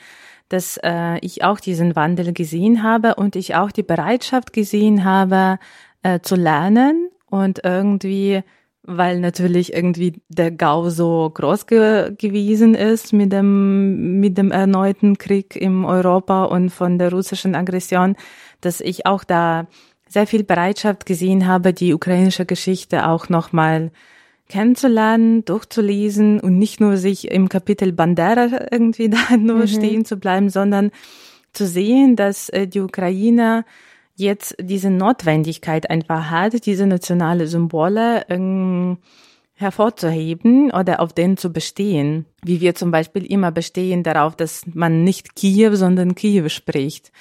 [0.48, 5.58] dass äh, ich auch diesen Wandel gesehen habe und ich auch die Bereitschaft gesehen habe,
[6.02, 8.42] äh, zu lernen und irgendwie,
[8.82, 15.18] weil natürlich irgendwie der Gau so groß ge gewesen ist mit dem, mit dem erneuten
[15.18, 18.16] Krieg im Europa und von der russischen Aggression,
[18.60, 19.66] dass ich auch da
[20.08, 23.90] sehr viel Bereitschaft gesehen habe, die ukrainische Geschichte auch nochmal
[24.48, 29.68] kennenzulernen, durchzulesen und nicht nur sich im Kapitel Bandera irgendwie da nur mhm.
[29.68, 30.90] stehen zu bleiben, sondern
[31.52, 33.64] zu sehen, dass äh, die Ukraine
[34.16, 38.98] jetzt diese Notwendigkeit einfach hat, diese nationale Symbole ähm,
[39.54, 42.26] hervorzuheben oder auf denen zu bestehen.
[42.42, 47.12] Wie wir zum Beispiel immer bestehen darauf, dass man nicht Kiew, sondern Kiew spricht.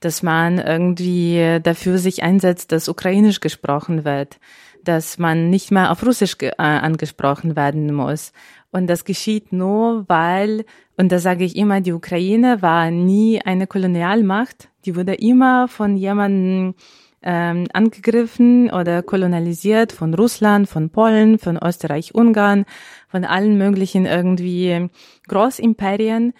[0.00, 4.38] Dass man irgendwie dafür sich einsetzt, dass ukrainisch gesprochen wird
[4.84, 8.32] dass man nicht mehr auf Russisch äh, angesprochen werden muss.
[8.70, 10.64] Und das geschieht nur, weil,
[10.96, 14.68] und da sage ich immer, die Ukraine war nie eine Kolonialmacht.
[14.84, 16.74] Die wurde immer von jemandem
[17.22, 22.66] ähm, angegriffen oder kolonialisiert von Russland, von Polen, von Österreich, Ungarn,
[23.08, 24.90] von allen möglichen irgendwie
[25.28, 26.34] Großimperien.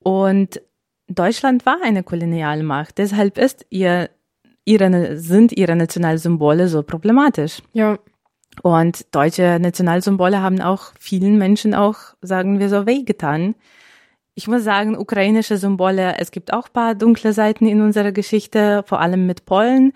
[0.00, 0.60] Und
[1.08, 2.98] Deutschland war eine Kolonialmacht.
[2.98, 4.10] Deshalb ist ihr,
[4.66, 7.62] ihre, sind ihre Nationalsymbole so problematisch.
[7.72, 7.98] Ja.
[8.62, 13.54] Und deutsche Nationalsymbole haben auch vielen Menschen auch, sagen wir so, wehgetan.
[14.34, 19.00] Ich muss sagen, ukrainische Symbole, es gibt auch paar dunkle Seiten in unserer Geschichte, vor
[19.00, 19.92] allem mit Polen.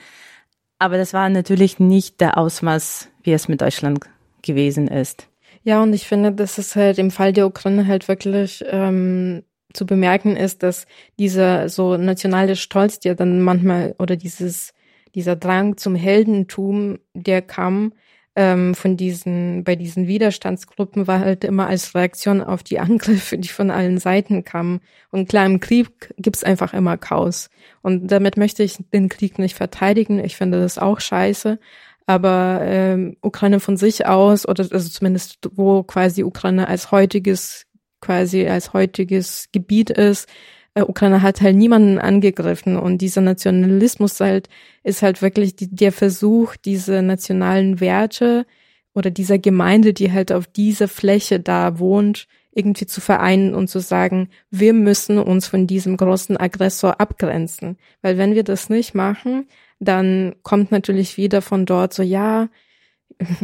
[0.78, 4.00] Aber das war natürlich nicht der Ausmaß, wie es mit Deutschland
[4.42, 5.26] gewesen ist.
[5.62, 9.86] Ja, und ich finde, dass es halt im Fall der Ukraine halt wirklich ähm, zu
[9.86, 10.86] bemerken ist, dass
[11.18, 14.72] dieser so nationale Stolz, der dann manchmal oder dieses
[15.14, 17.92] dieser Drang zum Heldentum, der kam,
[18.36, 23.48] ähm, von diesen, bei diesen Widerstandsgruppen war halt immer als Reaktion auf die Angriffe, die
[23.48, 24.80] von allen Seiten kamen.
[25.10, 27.50] Und klar, im Krieg gibt's einfach immer Chaos.
[27.82, 30.22] Und damit möchte ich den Krieg nicht verteidigen.
[30.22, 31.58] Ich finde das auch scheiße.
[32.06, 37.66] Aber ähm, Ukraine von sich aus, oder also zumindest wo quasi Ukraine als heutiges,
[38.00, 40.28] quasi als heutiges Gebiet ist,
[40.74, 44.48] äh, Ukraine hat halt niemanden angegriffen und dieser Nationalismus halt
[44.84, 48.46] ist halt wirklich die, der Versuch, diese nationalen Werte
[48.94, 53.78] oder dieser Gemeinde, die halt auf dieser Fläche da wohnt, irgendwie zu vereinen und zu
[53.80, 57.78] sagen, wir müssen uns von diesem großen Aggressor abgrenzen.
[58.02, 59.46] Weil wenn wir das nicht machen,
[59.78, 62.48] dann kommt natürlich wieder von dort so, ja,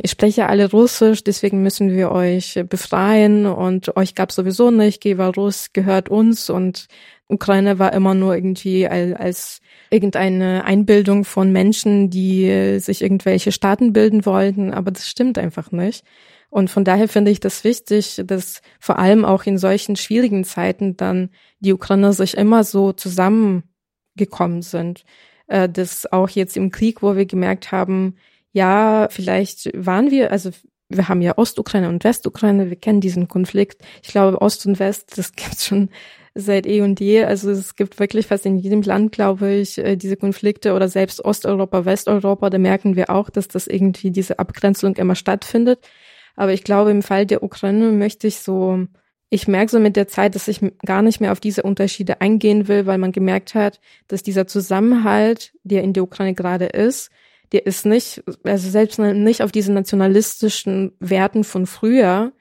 [0.03, 5.73] ich spreche alle Russisch, deswegen müssen wir euch befreien und euch gab sowieso nicht, Gevarus
[5.73, 6.87] gehört uns und
[7.29, 14.27] Ukraine war immer nur irgendwie als, irgendeine Einbildung von Menschen, die sich irgendwelche Staaten bilden
[14.27, 16.05] wollten, aber das stimmt einfach nicht.
[16.51, 20.97] Und von daher finde ich das wichtig, dass vor allem auch in solchen schwierigen Zeiten
[20.97, 25.05] dann die Ukrainer sich immer so zusammengekommen sind.
[25.49, 28.17] Äh, dass auch jetzt im Krieg, wo wir gemerkt haben,
[28.57, 30.49] ja, vielleicht waren wir, also
[30.89, 33.83] wir haben ja Ostukraine und Westukraine, wir kennen diesen Konflikt.
[34.03, 35.91] Ich glaube, Ost und West, das gibt's schon
[36.35, 37.25] seit eh und je.
[37.25, 41.23] Also es gibt wirklich fast in jedem Land, glaube ich, äh, diese Konflikte oder selbst
[41.23, 45.87] Osteuropa, Westeuropa, da merken wir auch, dass das irgendwie diese Abgrenzung immer stattfindet.
[46.35, 48.87] Aber ich glaube, im Fall der Ukraine möchte ich so,
[49.29, 52.69] ich merke so mit der Zeit, dass ich gar nicht mehr auf diese Unterschiede eingehen
[52.69, 57.11] will, weil man gemerkt hat, dass dieser Zusammenhalt, der in der Ukraine gerade ist,
[57.53, 62.33] der ist nicht, also selbst nicht auf diesen nationalistischen Werten von früher,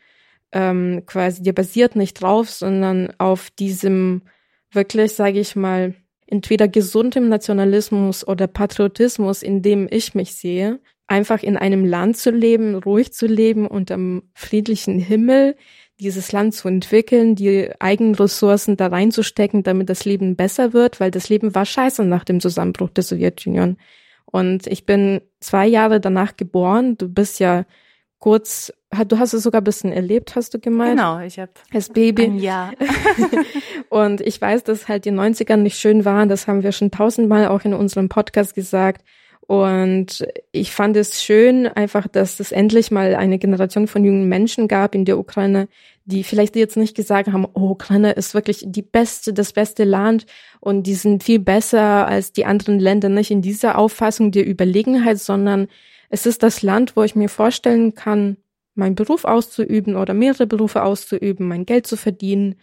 [0.51, 4.23] ähm, quasi, der basiert nicht drauf, sondern auf diesem
[4.71, 5.95] wirklich, sage ich mal,
[6.27, 12.31] entweder gesundem Nationalismus oder Patriotismus, in dem ich mich sehe, einfach in einem Land zu
[12.31, 15.55] leben, ruhig zu leben, unterm friedlichen Himmel,
[15.99, 21.11] dieses Land zu entwickeln, die eigenen Ressourcen da reinzustecken, damit das Leben besser wird, weil
[21.11, 23.77] das Leben war scheiße nach dem Zusammenbruch der Sowjetunion.
[24.25, 26.97] Und ich bin zwei Jahre danach geboren.
[26.97, 27.65] Du bist ja
[28.19, 28.73] kurz,
[29.07, 30.97] du hast es sogar ein bisschen erlebt, hast du gemeint?
[30.97, 32.25] Genau, ich habe als Baby.
[32.37, 32.73] Jahr.
[33.89, 36.29] und ich weiß, dass halt die 90er nicht schön waren.
[36.29, 39.05] Das haben wir schon tausendmal auch in unserem Podcast gesagt.
[39.47, 44.67] Und ich fand es schön, einfach, dass es endlich mal eine Generation von jungen Menschen
[44.67, 45.67] gab in der Ukraine,
[46.05, 50.25] die vielleicht jetzt nicht gesagt haben, oh, Ukraine ist wirklich die beste, das beste Land
[50.59, 55.19] und die sind viel besser als die anderen Länder, nicht in dieser Auffassung der Überlegenheit,
[55.19, 55.67] sondern
[56.09, 58.37] es ist das Land, wo ich mir vorstellen kann,
[58.75, 62.55] meinen Beruf auszuüben oder mehrere Berufe auszuüben, mein Geld zu verdienen,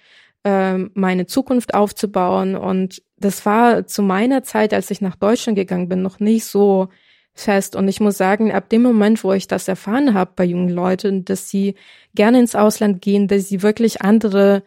[0.44, 2.54] äh, meine Zukunft aufzubauen.
[2.54, 6.88] Und das war zu meiner Zeit, als ich nach Deutschland gegangen bin, noch nicht so
[7.34, 7.76] fest.
[7.76, 11.24] Und ich muss sagen, ab dem Moment, wo ich das erfahren habe bei jungen Leuten,
[11.24, 11.74] dass sie
[12.14, 14.62] gerne ins Ausland gehen, dass sie wirklich andere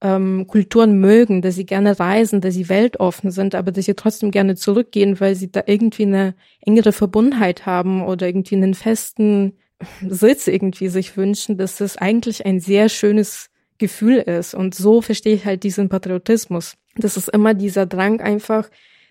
[0.00, 4.30] ähm, Kulturen mögen, dass sie gerne reisen, dass sie weltoffen sind, aber dass sie trotzdem
[4.30, 9.54] gerne zurückgehen, weil sie da irgendwie eine engere Verbundenheit haben oder irgendwie einen festen
[10.08, 14.54] Sitz irgendwie sich wünschen, dass es eigentlich ein sehr schönes Gefühl ist.
[14.54, 16.76] Und so verstehe ich halt diesen Patriotismus.
[16.96, 18.68] Das ist immer dieser Drang einfach,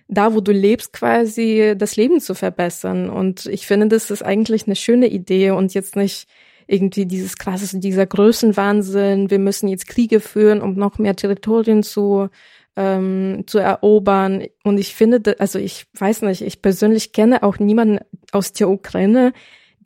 [0.08, 3.10] da wo du lebst, quasi das Leben zu verbessern.
[3.10, 6.28] Und ich finde, das ist eigentlich eine schöne Idee und jetzt nicht
[6.68, 12.30] irgendwie dieses krasse, dieser Größenwahnsinn, wir müssen jetzt Kriege führen, um noch mehr Territorien zu
[12.78, 14.46] ähm, zu erobern.
[14.64, 18.00] Und ich finde, also ich weiß nicht, ich persönlich kenne auch niemanden
[18.32, 19.34] aus der Ukraine,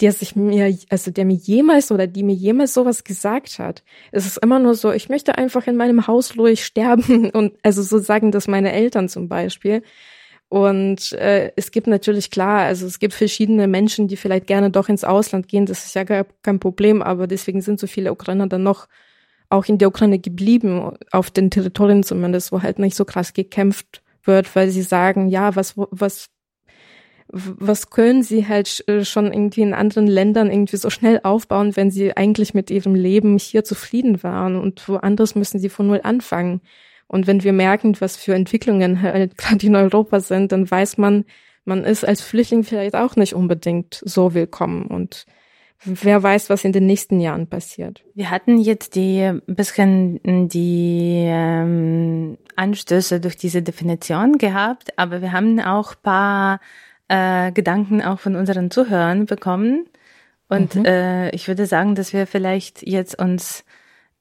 [0.02, 3.84] der sich mir, also der mir jemals oder die mir jemals sowas gesagt hat.
[4.12, 7.82] Es ist immer nur so, ich möchte einfach in meinem Haus ruhig sterben und also
[7.84, 9.84] so sagen das meine Eltern zum Beispiel.
[10.50, 14.90] Und äh, es gibt natürlich klar, also es gibt verschiedene Menschen, die vielleicht gerne doch
[14.90, 15.66] ins Ausland gehen.
[15.66, 18.88] Das ist ja gar kein Problem, aber deswegen sind so viele Ukrainer dann noch
[19.48, 24.02] auch in der Ukraine geblieben, auf den Territorien zumindest, wo halt nicht so krass gekämpft
[24.24, 26.28] wird, weil sie sagen, ja, was, was,
[27.34, 31.89] was können sie halt äh, schon irgendwie in anderen Ländern irgendwie so schnell aufbauen, wenn
[31.89, 36.62] sie eigentlich mit ihrem Leben hier zufrieden waren und woanders müssen sie von null anfangen.
[37.08, 41.26] Und wenn wir merken, was für Entwicklungen halt gerade in Europa sind, dann weiß man,
[41.63, 45.26] man ist als Flüchtling vielleicht auch nicht unbedingt so willkommen und
[45.84, 48.04] wer weiß, was in den nächsten Jahren passiert.
[48.13, 55.60] Wir hatten jetzt die bisschen die ähm, Anstöße durch diese Definition gehabt, aber wir haben
[55.60, 56.60] auch paar
[57.12, 59.86] äh, Gedanken auch von unseren Zuhörern bekommen.
[60.47, 60.86] Und mhm.
[60.86, 63.65] äh, ich würde sagen, dass wir vielleicht jetzt uns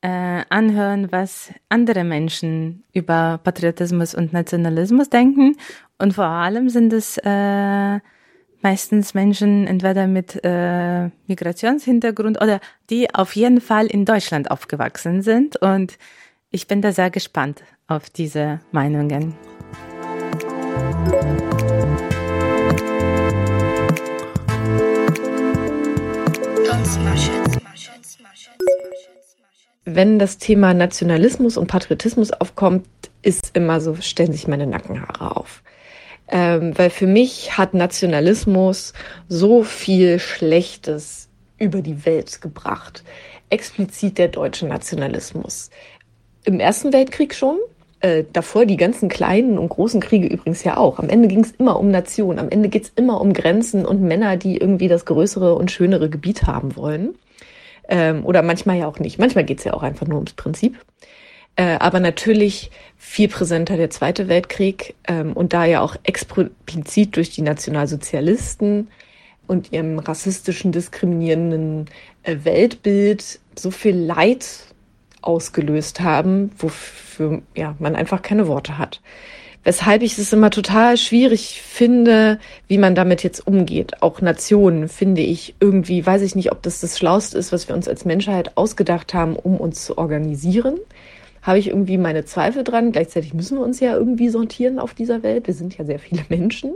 [0.02, 5.56] äh, anhören, was andere Menschen über Patriotismus und Nationalismus denken.
[5.98, 8.00] Und vor allem sind es äh,
[8.60, 15.56] meistens Menschen entweder mit äh, Migrationshintergrund oder die auf jeden Fall in Deutschland aufgewachsen sind.
[15.56, 15.96] Und
[16.50, 19.34] ich bin da sehr gespannt auf diese Meinungen.
[29.84, 32.86] Wenn das Thema Nationalismus und Patriotismus aufkommt,
[33.22, 35.62] ist immer so, stellen sich meine Nackenhaare auf.
[36.28, 38.92] Ähm, weil für mich hat Nationalismus
[39.28, 43.02] so viel Schlechtes über die Welt gebracht.
[43.50, 45.70] Explizit der deutsche Nationalismus.
[46.44, 47.58] Im Ersten Weltkrieg schon,
[48.00, 50.98] äh, davor die ganzen kleinen und großen Kriege übrigens ja auch.
[50.98, 54.02] Am Ende ging es immer um Nationen, am Ende geht es immer um Grenzen und
[54.02, 57.14] Männer, die irgendwie das größere und schönere Gebiet haben wollen.
[57.88, 59.18] Ähm, oder manchmal ja auch nicht.
[59.18, 60.78] Manchmal geht es ja auch einfach nur ums Prinzip.
[61.56, 67.30] Äh, aber natürlich viel präsenter der Zweite Weltkrieg ähm, und da ja auch explizit durch
[67.30, 68.88] die Nationalsozialisten
[69.46, 71.86] und ihrem rassistischen, diskriminierenden
[72.22, 74.46] äh, Weltbild so viel Leid
[75.22, 79.00] ausgelöst haben, wofür ja, man einfach keine Worte hat.
[79.62, 84.02] Weshalb ich es immer total schwierig finde, wie man damit jetzt umgeht.
[84.02, 87.74] Auch Nationen finde ich irgendwie, weiß ich nicht, ob das das Schlauste ist, was wir
[87.74, 90.78] uns als Menschheit ausgedacht haben, um uns zu organisieren
[91.42, 92.92] habe ich irgendwie meine Zweifel dran.
[92.92, 95.46] Gleichzeitig müssen wir uns ja irgendwie sortieren auf dieser Welt.
[95.46, 96.74] Wir sind ja sehr viele Menschen.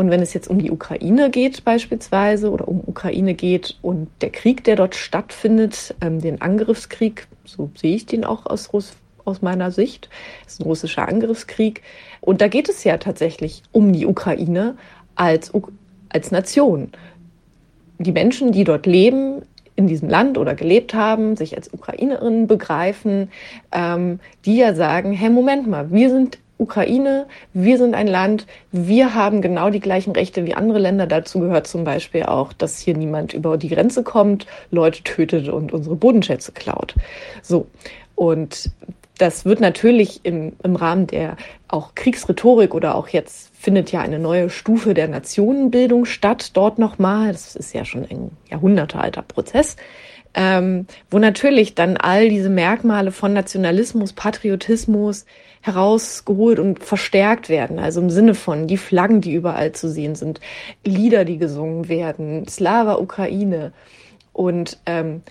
[0.00, 4.30] Und wenn es jetzt um die Ukraine geht beispielsweise oder um Ukraine geht und der
[4.30, 8.94] Krieg, der dort stattfindet, ähm, den Angriffskrieg, so sehe ich den auch aus, Russ
[9.26, 10.08] aus meiner Sicht,
[10.46, 11.82] ist ein russischer Angriffskrieg.
[12.22, 14.78] Und da geht es ja tatsächlich um die Ukraine
[15.16, 15.52] als,
[16.08, 16.92] als Nation.
[17.98, 19.42] Die Menschen, die dort leben,
[19.76, 23.30] in diesem Land oder gelebt haben, sich als Ukrainerinnen begreifen,
[23.70, 29.14] ähm, die ja sagen, hey, Moment mal, wir sind Ukraine, wir sind ein Land, wir
[29.14, 31.06] haben genau die gleichen Rechte wie andere Länder.
[31.06, 35.72] Dazu gehört zum Beispiel auch, dass hier niemand über die Grenze kommt, Leute tötet und
[35.72, 36.94] unsere Bodenschätze klaut.
[37.42, 37.66] So.
[38.14, 38.70] Und
[39.20, 41.36] das wird natürlich im, im Rahmen der
[41.68, 47.32] auch Kriegsrhetorik oder auch jetzt findet ja eine neue Stufe der Nationenbildung statt, dort nochmal.
[47.32, 49.76] Das ist ja schon ein jahrhundertealter Prozess.
[50.34, 55.26] Ähm, wo natürlich dann all diese Merkmale von Nationalismus, Patriotismus
[55.60, 57.78] herausgeholt und verstärkt werden.
[57.78, 60.40] Also im Sinne von die Flaggen, die überall zu sehen sind,
[60.84, 63.72] Lieder, die gesungen werden, Slava Ukraine.
[64.32, 65.22] Und ähm,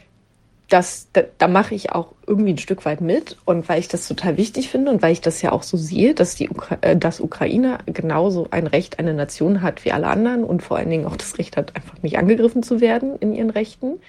[0.69, 4.07] das, da, da mache ich auch irgendwie ein Stück weit mit und weil ich das
[4.07, 6.95] total wichtig finde und weil ich das ja auch so sehe, dass die Ukra äh,
[6.95, 11.07] dass Ukraine genauso ein Recht, eine Nation hat wie alle anderen und vor allen Dingen
[11.07, 13.99] auch das Recht hat, einfach nicht angegriffen zu werden in ihren Rechten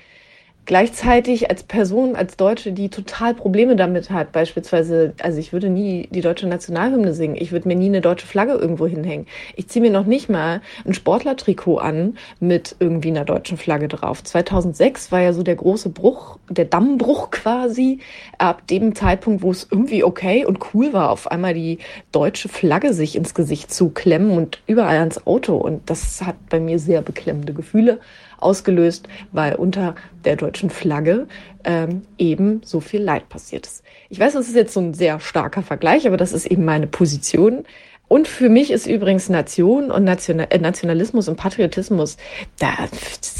[0.70, 6.06] gleichzeitig als Person, als Deutsche, die total Probleme damit hat, beispielsweise, also ich würde nie
[6.12, 9.26] die deutsche Nationalhymne singen, ich würde mir nie eine deutsche Flagge irgendwo hinhängen.
[9.56, 14.22] Ich ziehe mir noch nicht mal ein Sportlertrikot an mit irgendwie einer deutschen Flagge drauf.
[14.22, 17.98] 2006 war ja so der große Bruch, der Dammbruch quasi,
[18.38, 21.78] ab dem Zeitpunkt, wo es irgendwie okay und cool war, auf einmal die
[22.12, 25.56] deutsche Flagge sich ins Gesicht zu klemmen und überall ans Auto.
[25.56, 27.98] Und das hat bei mir sehr beklemmende Gefühle
[28.42, 31.26] ausgelöst, weil unter der deutschen Flagge
[31.64, 33.82] ähm, eben so viel Leid passiert ist.
[34.08, 36.86] Ich weiß, das ist jetzt so ein sehr starker Vergleich, aber das ist eben meine
[36.86, 37.64] Position.
[38.08, 42.16] Und für mich ist übrigens Nation und National äh, Nationalismus und Patriotismus,
[42.58, 42.88] da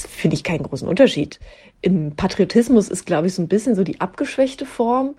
[0.09, 1.41] finde ich keinen großen Unterschied.
[1.83, 5.17] Im Patriotismus ist, glaube ich, so ein bisschen so die abgeschwächte Form.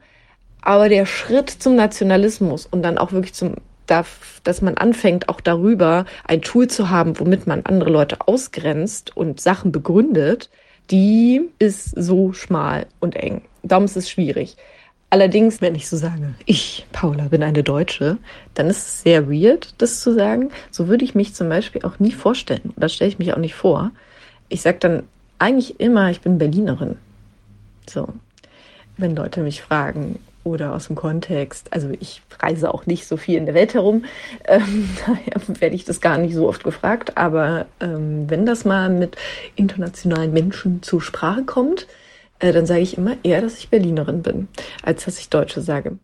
[0.62, 3.56] Aber der Schritt zum Nationalismus und dann auch wirklich zum
[3.91, 9.42] dass man anfängt, auch darüber ein Tool zu haben, womit man andere Leute ausgrenzt und
[9.42, 10.50] Sachen begründet,
[10.89, 13.42] die ist so schmal und eng.
[13.63, 14.58] Darum ist es schwierig.
[15.10, 18.17] Allerdings, wenn ich so sage, ich, Paula, bin eine Deutsche,
[18.54, 20.52] dann ist es sehr weird, das zu sagen.
[20.71, 22.73] So würde ich mich zum Beispiel auch nie vorstellen.
[22.77, 23.92] Das stelle ich mich auch nicht vor.
[24.48, 25.04] Ich sage dann
[25.37, 26.98] eigentlich immer, ich bin Berlinerin.
[27.89, 28.08] So.
[28.98, 31.71] wenn Leute mich fragen oder aus dem Kontext.
[31.71, 34.06] Also ich reise auch nicht so viel in der Welt herum,
[34.46, 37.17] ähm, daher werde ich das gar nicht so oft gefragt.
[37.17, 39.17] Aber ähm, wenn das mal mit
[39.56, 41.87] internationalen Menschen zur Sprache kommt,
[42.39, 44.48] äh, dann sage ich immer eher, dass ich Berlinerin bin,
[44.83, 45.98] als dass ich Deutsche sage.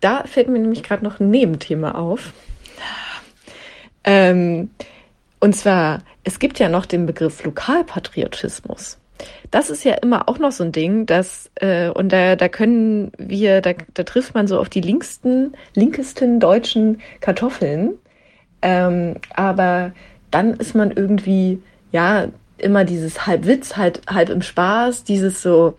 [0.00, 2.32] Da fällt mir nämlich gerade noch ein Nebenthema auf.
[4.04, 4.70] Ähm,
[5.38, 8.98] und zwar, es gibt ja noch den Begriff Lokalpatriotismus.
[9.50, 13.12] Das ist ja immer auch noch so ein Ding, dass, äh, und da, da können
[13.18, 17.98] wir, da, da trifft man so auf die linksten, linkesten deutschen Kartoffeln.
[18.62, 19.92] Ähm, aber
[20.30, 25.74] dann ist man irgendwie, ja, immer dieses halb Witz, halb, halb im Spaß, dieses so,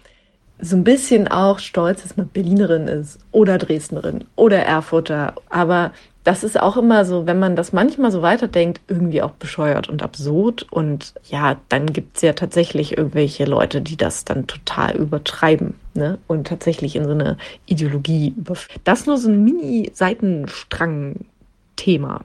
[0.59, 5.33] so ein bisschen auch stolz, dass man Berlinerin ist oder Dresdnerin oder Erfurter.
[5.49, 9.89] Aber das ist auch immer so, wenn man das manchmal so weiterdenkt, irgendwie auch bescheuert
[9.89, 10.65] und absurd.
[10.71, 16.17] Und ja, dann gibt's ja tatsächlich irgendwelche Leute, die das dann total übertreiben ne?
[16.27, 18.79] und tatsächlich in so eine Ideologie überführen.
[18.85, 22.21] Das nur so ein Mini-Seitenstrang-Thema.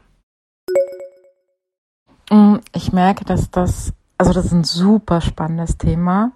[2.30, 6.30] Mm, ich merke, dass das, also das ist ein super spannendes Thema.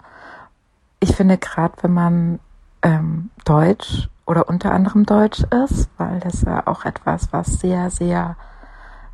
[0.99, 2.41] Ich finde gerade, wenn man
[2.83, 8.37] ähm, Deutsch oder unter anderem Deutsch ist, weil das ja auch etwas, was sehr, sehr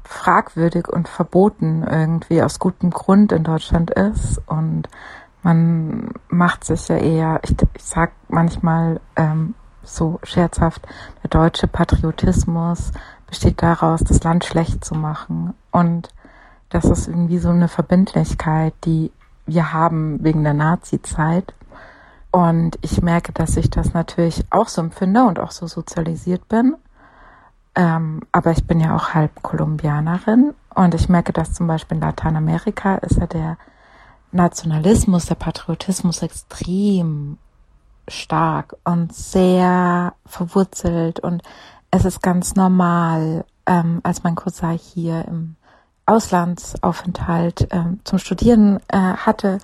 [0.04, 4.40] fragwürdig und verboten irgendwie aus gutem Grund in Deutschland ist.
[4.46, 4.88] Und
[5.42, 10.86] man macht sich ja eher, ich, ich sag manchmal ähm, so scherzhaft,
[11.22, 12.92] der deutsche Patriotismus
[13.26, 15.54] besteht daraus, das Land schlecht zu machen.
[15.70, 16.08] Und
[16.70, 19.10] das ist irgendwie so eine Verbindlichkeit, die
[19.46, 21.54] wir haben wegen der Nazi-Zeit
[22.30, 26.76] und ich merke, dass ich das natürlich auch so empfinde und auch so sozialisiert bin.
[27.74, 32.02] Ähm, aber ich bin ja auch halb Kolumbianerin und ich merke, dass zum Beispiel in
[32.02, 33.56] Lateinamerika ist ja der
[34.32, 37.38] Nationalismus, der Patriotismus extrem
[38.08, 41.42] stark und sehr verwurzelt und
[41.90, 45.56] es ist ganz normal, ähm, als mein Cousin hier im
[46.04, 49.58] Auslandsaufenthalt ähm, zum Studieren äh, hatte,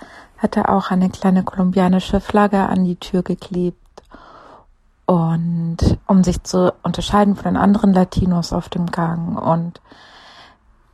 [0.45, 3.79] hat er auch eine kleine kolumbianische Flagge an die Tür geklebt.
[5.07, 9.81] Und um sich zu unterscheiden von den anderen Latinos auf dem Gang und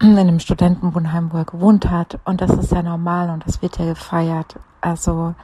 [0.01, 2.19] in dem Studentenwohnheim, wo er gewohnt hat.
[2.25, 4.57] Und das ist ja normal und das wird ja gefeiert.
[4.81, 5.35] Also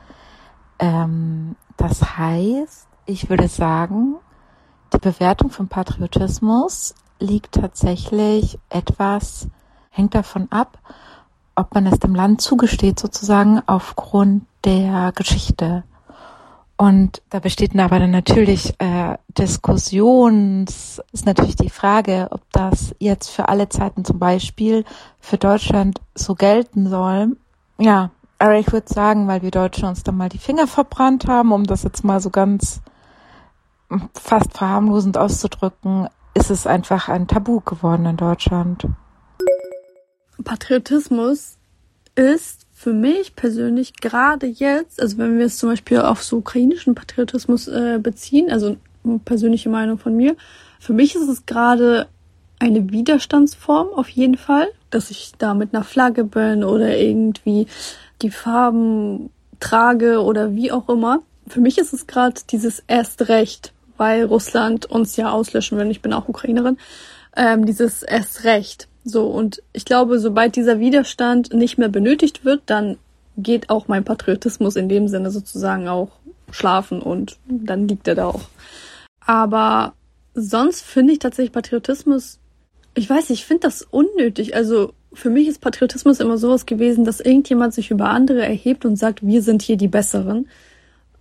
[0.79, 4.17] ähm, das heißt, ich würde sagen,
[4.93, 9.49] die Bewertung von Patriotismus liegt tatsächlich etwas,
[9.91, 10.79] hängt davon ab,
[11.57, 15.85] ob man es dem Land zugesteht, sozusagen aufgrund der Geschichte.
[16.77, 23.31] Und da besteht aber dann natürlich äh, Diskussions, ist natürlich die Frage, ob das jetzt
[23.31, 24.85] für alle Zeiten zum Beispiel
[25.19, 27.37] für Deutschland so gelten soll.
[27.79, 31.53] Ja, aber ich würde sagen, weil wir Deutsche uns da mal die Finger verbrannt haben,
[31.53, 32.83] um das jetzt mal so ganz
[34.13, 38.87] fast verharmlosend auszudrücken, ist es einfach ein Tabu geworden in Deutschland.
[40.45, 41.57] Patriotismus
[42.14, 46.95] ist für mich persönlich gerade jetzt, also wenn wir es zum Beispiel auf so ukrainischen
[46.95, 48.76] Patriotismus äh, beziehen, also
[49.24, 50.37] persönliche Meinung von mir,
[50.78, 52.07] für mich ist es gerade
[52.59, 57.66] eine Widerstandsform auf jeden Fall, dass ich da mit einer Flagge bin oder irgendwie
[58.22, 59.30] die Farben
[59.61, 61.20] trage oder wie auch immer.
[61.49, 65.91] Für mich ist es gerade dieses erst recht, weil Russland uns ja auslöschen will.
[65.91, 66.78] Ich bin auch Ukrainerin.
[67.37, 68.89] Ähm, dieses erst recht.
[69.09, 72.99] So, und ich glaube, sobald dieser Widerstand nicht mehr benötigt wird, dann
[73.37, 76.09] geht auch mein Patriotismus in dem Sinne sozusagen auch
[76.51, 78.49] schlafen und dann liegt er da auch.
[79.21, 79.95] Aber
[80.35, 82.41] sonst finde ich tatsächlich Patriotismus,
[82.97, 84.57] ich weiß ich finde das unnötig.
[84.57, 88.97] Also für mich ist Patriotismus immer sowas gewesen, dass irgendjemand sich über andere erhebt und
[88.97, 90.49] sagt, wir sind hier die Besseren.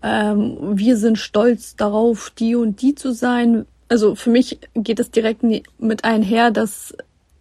[0.02, 3.68] Ähm, wir sind stolz darauf, die und die zu sein.
[3.90, 6.96] Also für mich geht es direkt mit einher, dass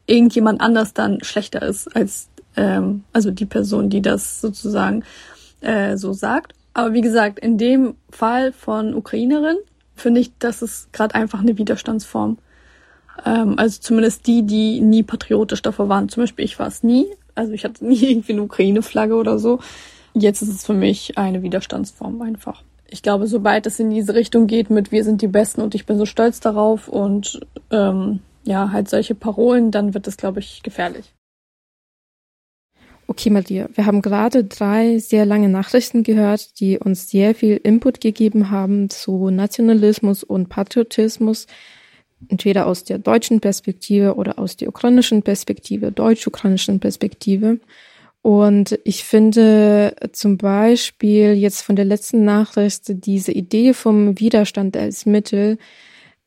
[0.07, 5.05] irgendjemand anders dann schlechter ist als ähm, also die Person, die das sozusagen
[5.61, 6.55] äh, so sagt.
[6.73, 9.57] Aber wie gesagt, in dem Fall von Ukrainerin
[9.95, 12.39] finde ich, das ist gerade einfach eine Widerstandsform.
[13.25, 16.09] Ähm, also zumindest die, die nie patriotisch davor waren.
[16.09, 17.07] Zum Beispiel ich war es nie.
[17.35, 19.61] Also ich hatte nie irgendwie eine Ukraine-Flagge oder so.
[20.15, 22.63] Jetzt ist es für mich eine Widerstandsform einfach.
[22.89, 25.87] Ich glaube, sobald es in diese Richtung geht mit wir sind die Besten und ich
[25.87, 27.41] bin so stolz darauf und
[27.71, 31.15] ähm, ja, halt solche Parolen, dann wird es, glaube ich, gefährlich.
[33.07, 38.01] Okay, Maria, wir haben gerade drei sehr lange Nachrichten gehört, die uns sehr viel Input
[38.01, 41.47] gegeben haben zu Nationalismus und Patriotismus,
[42.29, 47.61] entweder aus der deutschen Perspektive oder aus der ukrainischen Perspektive, deutsch-ukrainischen Perspektive.
[48.23, 55.05] Und ich finde zum Beispiel jetzt von der letzten Nachricht diese Idee vom Widerstand als
[55.05, 55.59] Mittel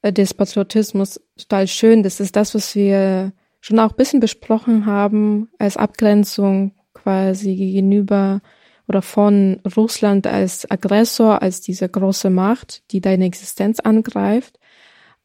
[0.04, 2.04] des Patriotismus total schön.
[2.04, 8.42] Das ist das, was wir schon auch ein bisschen besprochen haben als Abgrenzung quasi gegenüber
[8.88, 14.58] oder von Russland als Aggressor, als diese große Macht, die deine Existenz angreift.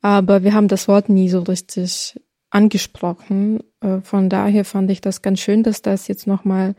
[0.00, 2.20] Aber wir haben das Wort nie so richtig
[2.50, 3.60] angesprochen.
[3.80, 6.74] Äh, von daher fand ich das ganz schön, dass das jetzt nochmal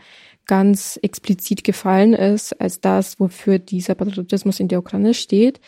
[0.46, 5.62] ganz explizit gefallen ist, als das, wofür dieser Patriotismus in der Ukraine steht.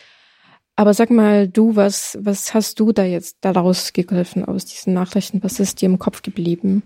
[0.75, 5.41] Aber sag mal, du, was, was hast du da jetzt daraus gegriffen aus diesen Nachrichten?
[5.41, 6.83] Was ist dir im Kopf geblieben?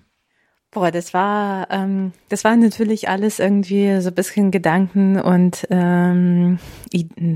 [0.71, 6.59] Boah, das war, ähm, das war natürlich alles irgendwie so ein bisschen Gedanken und ähm,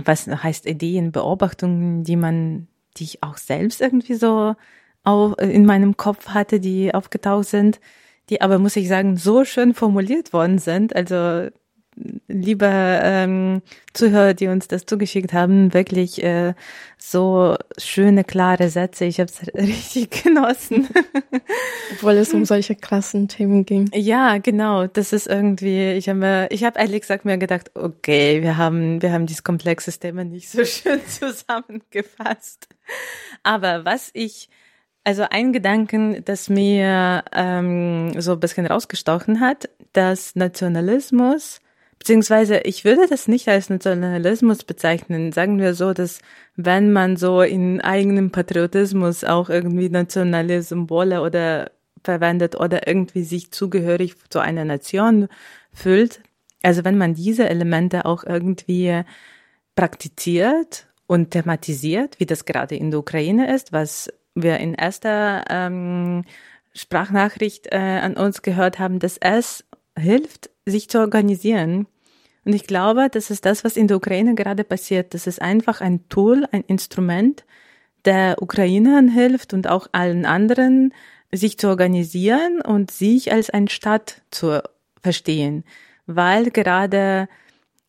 [0.06, 4.54] was heißt Ideen, Beobachtungen, die man, die ich auch selbst irgendwie so
[5.04, 7.80] auch in meinem Kopf hatte, die aufgetaucht sind,
[8.30, 10.95] die aber, muss ich sagen, so schön formuliert worden sind.
[10.95, 11.49] Also
[12.28, 13.62] liebe ähm,
[13.94, 16.54] Zuhörer, die uns das zugeschickt haben, wirklich äh,
[16.98, 19.06] so schöne, klare Sätze.
[19.06, 20.88] Ich habe es richtig genossen.
[21.94, 23.89] Obwohl es um solche krassen Themen ging.
[23.94, 24.88] Ja, genau.
[24.88, 29.12] Das ist irgendwie, ich habe ich habe ehrlich gesagt mir gedacht, okay, wir haben, wir
[29.12, 32.68] haben dieses komplexe Thema nicht so schön zusammengefasst.
[33.44, 34.50] Aber was ich
[35.04, 41.60] also ein Gedanken, das mir ähm, so ein bisschen rausgestochen hat, dass Nationalismus
[42.04, 45.32] Beziehungsweise ich würde das nicht als Nationalismus bezeichnen.
[45.32, 46.20] Sagen wir so, dass
[46.58, 51.72] wenn man so in eigenem Patriotismus auch irgendwie nationale Symbole oder
[52.04, 55.30] verwendet oder irgendwie sich zugehörig zu einer Nation
[55.72, 56.20] fühlt,
[56.62, 59.04] also wenn man diese Elemente auch irgendwie
[59.74, 66.26] praktiziert und thematisiert, wie das gerade in der Ukraine ist, was wir in erster ähm,
[66.74, 69.64] Sprachnachricht äh, an uns gehört haben, dass es
[69.97, 71.88] hilft, sich zu organisieren
[72.45, 75.14] und ich glaube, das ist das, was in der Ukraine gerade passiert.
[75.14, 77.45] Das ist einfach ein Tool, ein Instrument,
[78.05, 80.93] der Ukrainern hilft und auch allen anderen,
[81.32, 84.61] sich zu organisieren und sich als ein Staat zu
[85.01, 85.64] verstehen.
[86.05, 87.30] Weil gerade,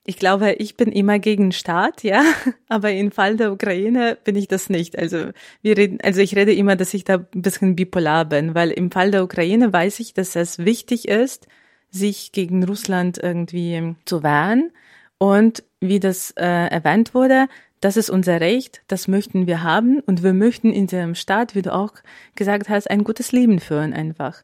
[0.04, 2.22] ich glaube, ich bin immer gegen Staat, ja,
[2.68, 4.96] aber im Fall der Ukraine bin ich das nicht.
[4.96, 5.30] Also
[5.62, 8.92] wir reden, also ich rede immer, dass ich da ein bisschen bipolar bin, weil im
[8.92, 11.48] Fall der Ukraine weiß ich, dass es wichtig ist,
[11.94, 14.70] sich gegen Russland irgendwie zu wehren.
[15.18, 17.46] Und wie das äh, erwähnt wurde,
[17.80, 21.62] das ist unser Recht, das möchten wir haben und wir möchten in diesem Staat, wie
[21.62, 21.92] du auch
[22.34, 24.42] gesagt hast, ein gutes Leben führen einfach.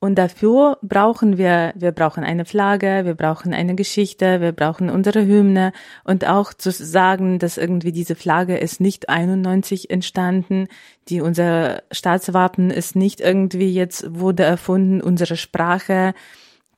[0.00, 5.26] Und dafür brauchen wir, wir brauchen eine Flagge, wir brauchen eine Geschichte, wir brauchen unsere
[5.26, 5.72] Hymne
[6.04, 10.68] und auch zu sagen, dass irgendwie diese Flagge ist nicht 91 entstanden,
[11.08, 16.14] die unser Staatswappen ist nicht irgendwie jetzt wurde erfunden, unsere Sprache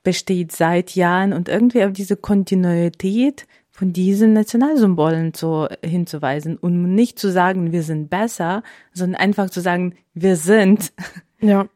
[0.03, 7.17] besteht seit Jahren und irgendwie auf diese Kontinuität von diesen Nationalsymbolen zu, hinzuweisen und nicht
[7.17, 10.91] zu sagen, wir sind besser, sondern einfach zu sagen, wir sind,
[11.41, 11.67] ja.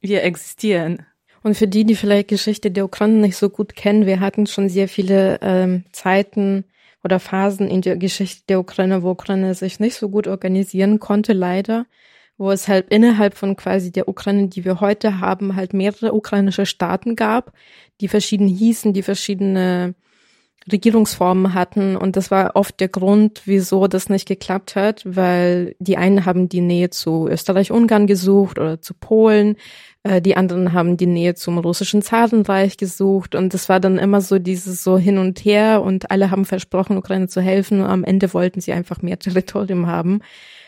[0.00, 1.06] wir existieren.
[1.42, 4.68] Und für die, die vielleicht Geschichte der Ukraine nicht so gut kennen, wir hatten schon
[4.68, 6.64] sehr viele ähm, Zeiten
[7.04, 11.32] oder Phasen in der Geschichte der Ukraine, wo Ukraine sich nicht so gut organisieren konnte,
[11.32, 11.86] leider
[12.42, 16.66] wo es halt innerhalb von quasi der Ukraine, die wir heute haben, halt mehrere ukrainische
[16.66, 17.52] Staaten gab,
[18.00, 19.94] die verschieden hießen, die verschiedene
[20.70, 21.96] Regierungsformen hatten.
[21.96, 26.48] Und das war oft der Grund, wieso das nicht geklappt hat, weil die einen haben
[26.48, 29.56] die Nähe zu Österreich-Ungarn gesucht oder zu Polen,
[30.02, 33.34] äh, die anderen haben die Nähe zum russischen Zarenreich gesucht.
[33.34, 36.96] Und das war dann immer so dieses so hin und her und alle haben versprochen,
[36.96, 37.80] Ukraine zu helfen.
[37.80, 40.20] Und am Ende wollten sie einfach mehr Territorium haben.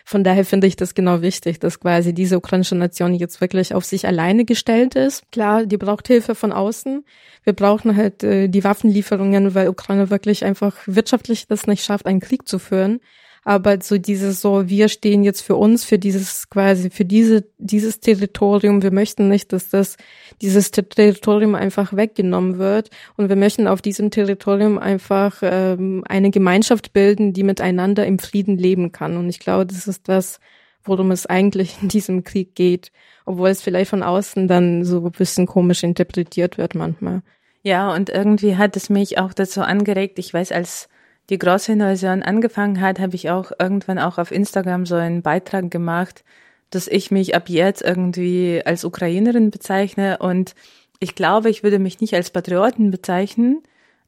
[0.06, 3.86] Von daher finde ich das genau wichtig, dass quasi diese ukrainische Nation jetzt wirklich auf
[3.86, 5.30] sich alleine gestellt ist.
[5.32, 7.04] Klar, die braucht Hilfe von außen.
[7.42, 12.20] Wir brauchen halt äh, die Waffenlieferungen, weil Ukraine wirklich einfach wirtschaftlich das nicht schafft, einen
[12.20, 13.00] Krieg zu führen
[13.44, 18.00] aber so dieses so, wir stehen jetzt für uns, für dieses quasi, für diese, dieses
[18.00, 18.82] Territorium.
[18.82, 19.96] Wir möchten nicht, dass das,
[20.40, 26.94] dieses Territorium einfach weggenommen wird und wir möchten auf diesem Territorium einfach ähm, eine Gemeinschaft
[26.94, 29.18] bilden, die miteinander im Frieden leben kann.
[29.18, 30.40] Und ich glaube, das ist das,
[30.82, 32.92] worum es eigentlich in diesem Krieg geht,
[33.26, 37.22] obwohl es vielleicht von außen dann so ein bisschen komisch interpretiert wird manchmal.
[37.62, 40.88] Ja, und irgendwie hat es mich auch dazu angeregt, ich weiß, als
[41.30, 46.24] die Großinvasion angefangen hat, habe ich auch irgendwann auch auf Instagram so einen Beitrag gemacht,
[46.70, 50.54] dass ich mich ab jetzt irgendwie als Ukrainerin bezeichne und
[51.00, 53.62] ich glaube, ich würde mich nicht als Patrioten bezeichnen,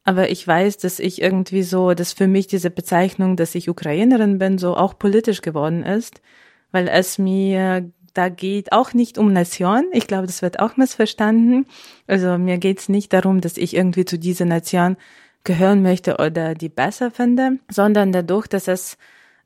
[0.04, 4.38] aber ich weiß, dass ich irgendwie so, dass für mich diese Bezeichnung, dass ich Ukrainerin
[4.38, 6.22] bin, so auch politisch geworden ist,
[6.70, 9.84] weil es mir da geht auch nicht um Nation.
[9.92, 11.66] Ich glaube, das wird auch missverstanden.
[12.06, 14.96] Also mir geht es nicht darum, dass ich irgendwie zu dieser Nation
[15.46, 18.98] gehören möchte oder die besser finde, sondern dadurch, dass es